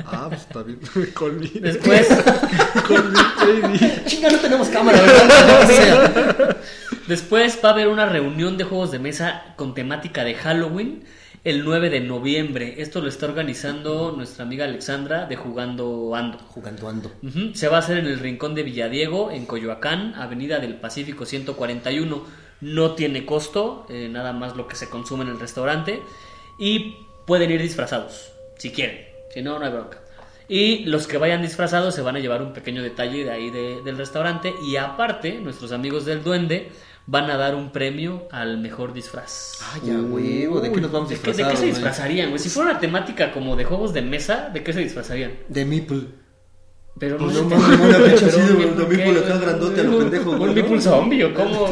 [0.05, 0.79] Ah, pues está bien.
[1.17, 1.47] Call me.
[1.59, 3.79] Después, me, baby.
[4.05, 6.57] Chinga, no tenemos cámara, ¿verdad?
[7.07, 11.03] Después va a haber una reunión de juegos de mesa con temática de Halloween
[11.43, 12.75] el 9 de noviembre.
[12.77, 16.37] Esto lo está organizando nuestra amiga Alexandra de Jugando Ando.
[16.47, 17.11] Jugando ando.
[17.53, 22.23] Se va a hacer en el Rincón de Villadiego, en Coyoacán, Avenida del Pacífico 141.
[22.61, 26.01] No tiene costo, eh, nada más lo que se consume en el restaurante.
[26.57, 26.95] Y
[27.27, 29.05] pueden ir disfrazados, si quieren.
[29.33, 29.99] Si no, no hay bronca.
[30.47, 33.81] Y los que vayan disfrazados se van a llevar un pequeño detalle de ahí de-
[33.83, 34.53] del restaurante.
[34.65, 36.69] Y aparte, nuestros amigos del Duende
[37.05, 39.59] van a dar un premio al mejor disfraz.
[39.73, 42.39] Ay, ya, huevo, ¿de qué nos vamos ¿De qué, de qué se disfrazarían, güey?
[42.39, 45.33] Si fuera una temática como de juegos de mesa, ¿de qué se disfrazarían?
[45.47, 46.23] De Meeple.
[46.99, 49.37] Pero Pues no, mames, no le han hecho así de un también ¿qué, por acá
[49.39, 50.55] grandote a lo pendejo, güey, Un.
[50.55, 51.67] Meeple zombie o cómo,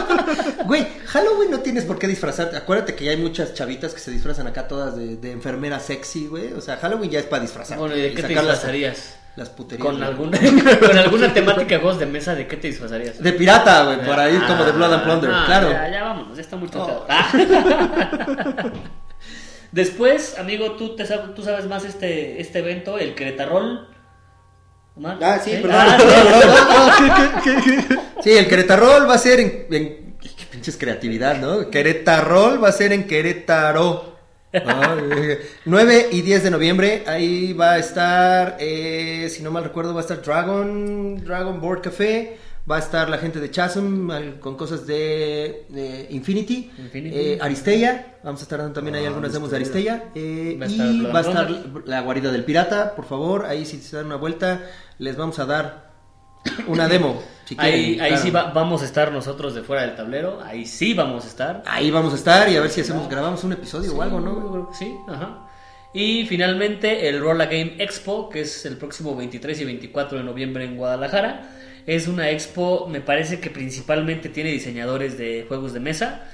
[0.66, 0.86] güey?
[1.06, 2.56] Halloween no tienes por qué disfrazarte.
[2.56, 6.28] Acuérdate que ya hay muchas chavitas que se disfrazan acá todas de, de enfermera sexy,
[6.28, 6.52] güey.
[6.52, 7.80] O sea, Halloween ya es para disfrazarte.
[7.80, 9.16] Bueno, ¿y de qué te disfrazarías?
[9.36, 9.86] Las puterías.
[9.86, 10.38] Con alguna,
[10.80, 13.22] con alguna temática de juegos de mesa, ¿de qué te disfrazarías?
[13.22, 15.70] De pirata, güey, para ir como de Blood and Ah, Plunder, no, claro.
[15.70, 17.00] Ya, ya vámonos, ya está muy tocado.
[17.00, 17.06] Oh.
[17.08, 18.72] Ah.
[19.72, 23.88] Después, amigo, tú, te tú sabes más este, este evento, el Querétarol.
[24.96, 25.18] Omar?
[25.22, 25.58] Ah, sí, ¿Eh?
[25.60, 25.80] perdón.
[25.80, 27.04] Ah, sí.
[27.44, 27.98] ¿Qué, qué, qué, qué?
[28.22, 29.66] Sí, el Querétarol va a ser en.
[29.70, 31.68] en- qué pinches creatividad, ¿no?
[31.70, 34.15] Querétarol va a ser en Querétaro.
[34.52, 39.64] Ay, eh, 9 y 10 de noviembre, ahí va a estar, eh, si no mal
[39.64, 42.38] recuerdo, va a estar Dragon, Dragon Board Café,
[42.70, 47.16] va a estar la gente de Chasm con cosas de, de Infinity, Infinity.
[47.16, 50.64] eh, Aristella, vamos a estar dando también ahí Ah, algunas demos de Aristella, eh, Va
[50.64, 51.50] a estar y Blood va a estar
[51.86, 54.62] la guarida del pirata, por favor, ahí si se dan una vuelta,
[54.98, 55.85] les vamos a dar
[56.66, 57.22] una demo.
[57.44, 58.22] Si quieren, Ahí, ahí claro.
[58.22, 60.40] sí va- vamos a estar nosotros de fuera del tablero.
[60.44, 61.62] Ahí sí vamos a estar.
[61.66, 64.70] Ahí vamos a estar y a ver si hacemos, grabamos un episodio o algo, ¿no?
[64.76, 65.46] Sí, ajá.
[65.94, 70.64] Y finalmente el Rolla Game Expo, que es el próximo 23 y 24 de noviembre
[70.64, 71.48] en Guadalajara.
[71.86, 76.24] Es una expo, me parece que principalmente tiene diseñadores de juegos de mesa.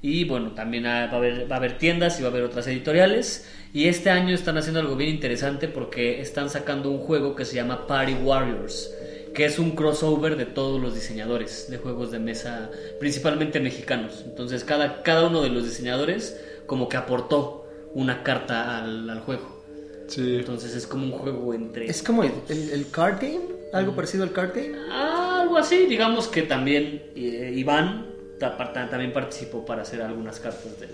[0.00, 2.66] Y bueno, también va a, haber, va a haber tiendas y va a haber otras
[2.66, 3.46] editoriales.
[3.74, 7.54] Y este año están haciendo algo bien interesante porque están sacando un juego que se
[7.54, 8.90] llama Party Warriors,
[9.34, 12.70] que es un crossover de todos los diseñadores de juegos de mesa,
[13.00, 14.22] principalmente mexicanos.
[14.26, 19.62] Entonces cada, cada uno de los diseñadores como que aportó una carta al, al juego.
[20.08, 20.36] Sí.
[20.36, 21.86] Entonces es como un juego entre...
[21.86, 23.40] Es como el, el- el card game,
[23.72, 24.76] algo parecido al card game.
[24.90, 30.02] Ah, algo así, digamos que también eh, Iván ta- pa- ta- también participó para hacer
[30.02, 30.90] algunas cartas del,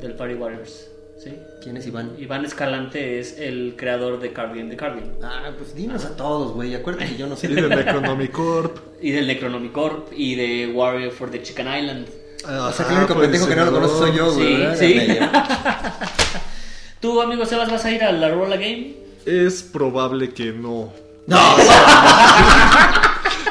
[0.00, 0.88] del Party Warriors.
[1.22, 1.36] ¿Sí?
[1.62, 2.12] ¿Quién es Iván?
[2.18, 5.12] Iván Escalante es el creador de Card Game de Card Game.
[5.22, 6.74] Ah, pues dinos a todos, güey.
[6.74, 7.48] Acuérdate que yo no sé.
[7.50, 8.76] Y del Necronomicorp.
[9.00, 12.06] Y del Necronomicorp y de Warrior for the Chicken Island.
[12.44, 14.76] O sea, que el único pendejo que no lo conoce soy yo, güey.
[14.76, 15.18] Sí, sí.
[17.00, 18.94] ¿Tú, amigo Sebas, vas a ir a la Rolla Game?
[19.26, 20.92] Es probable que no.
[21.26, 21.38] No,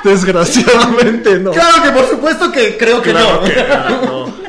[0.03, 1.51] Desgraciadamente no.
[1.51, 3.41] claro que por supuesto que creo que Claro no.
[3.43, 4.41] que no.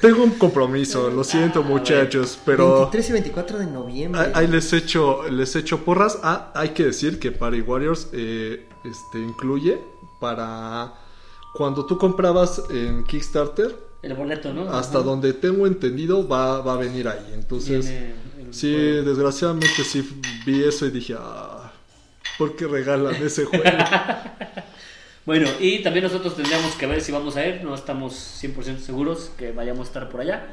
[0.00, 4.20] Tengo un compromiso, lo siento muchachos, pero 23 y 24 de noviembre.
[4.20, 6.18] ahí ahí les echo, les echo porras.
[6.22, 9.78] Ah, hay que decir que Party Warriors eh, este, incluye
[10.18, 10.94] para
[11.54, 14.70] cuando tú comprabas en Kickstarter, El boleto, ¿no?
[14.72, 15.06] hasta Ajá.
[15.06, 17.32] donde tengo entendido va, va a venir ahí.
[17.34, 18.14] Entonces, Viene
[18.46, 19.02] el sí, juego.
[19.10, 20.08] desgraciadamente sí
[20.46, 21.72] vi eso y dije, ah,
[22.38, 23.64] ¿por qué regalan ese juego?
[25.26, 27.62] Bueno, y también nosotros tendríamos que ver si vamos a ir.
[27.62, 30.46] No estamos 100% seguros que vayamos a estar por allá.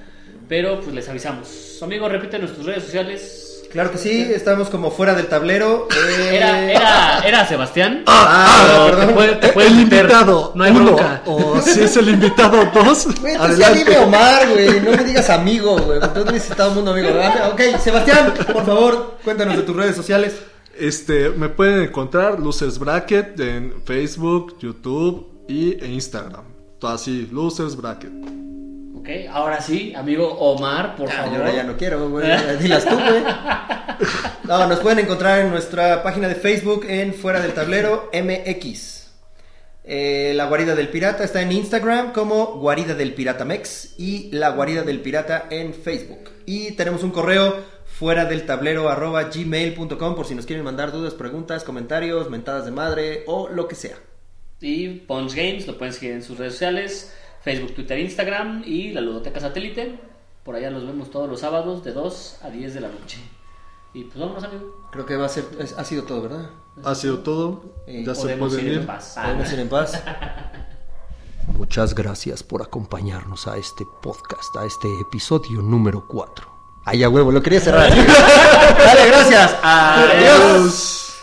[0.50, 1.48] Pero pues les avisamos.
[1.82, 3.54] Amigo, repítenos tus redes sociales.
[3.72, 5.88] Claro que sí, estamos como fuera del tablero.
[5.92, 8.04] eh, Era, era, era Sebastián.
[8.08, 9.08] Ah, Pero perdón.
[9.08, 10.00] te puede- te puedes el meter.
[10.06, 11.22] invitado No hay uno, bronca.
[11.26, 13.36] o si es el invitado dos, Güey,
[13.74, 14.80] dime Omar, güey.
[14.80, 16.00] No me digas amigo, güey.
[16.02, 17.10] Entonces el mundo amigo.
[17.22, 20.34] Ah, Ok, Sebastián, por favor, cuéntanos de tus redes sociales.
[20.80, 26.44] Este, me pueden encontrar Losers Bracket en Facebook, YouTube y e Instagram.
[26.82, 28.12] Así, Losers Bracket.
[28.96, 31.32] Ok, ahora sí, amigo Omar, por Ah, favor.
[31.34, 32.28] yo ahora ya no quiero, güey.
[32.60, 33.24] Dilas tú, güey.
[34.44, 39.08] No, nos pueden encontrar en nuestra página de Facebook en Fuera del Tablero MX.
[39.90, 44.50] Eh, la Guarida del Pirata está en Instagram como Guarida del Pirata Mex y La
[44.50, 46.30] Guarida del Pirata en Facebook.
[46.46, 47.56] Y tenemos un correo
[47.98, 52.72] fuera del tablero arroba gmail.com por si nos quieren mandar dudas, preguntas, comentarios, mentadas de
[52.72, 53.98] madre o lo que sea.
[54.62, 59.02] Y Punch Games, lo pueden seguir en sus redes sociales, Facebook, Twitter, Instagram y la
[59.02, 60.00] Ludoteca Satélite.
[60.44, 63.20] Por allá los vemos todos los sábados de 2 a 10 de la noche.
[63.94, 64.88] Y pues vámonos, amigo.
[64.92, 66.50] Creo que va a ser, es- ha sido todo, ¿verdad?
[66.84, 67.64] Ha sido todo.
[67.88, 69.16] Eh, ya se Podemos pueden ir en paz.
[69.22, 70.04] Podemos ir en paz.
[71.48, 76.57] Muchas gracias por acompañarnos a este podcast, a este episodio número 4.
[76.90, 77.90] Ay, a huevo, lo quería cerrar.
[77.94, 79.56] Dale, gracias.
[79.62, 81.18] Adiós.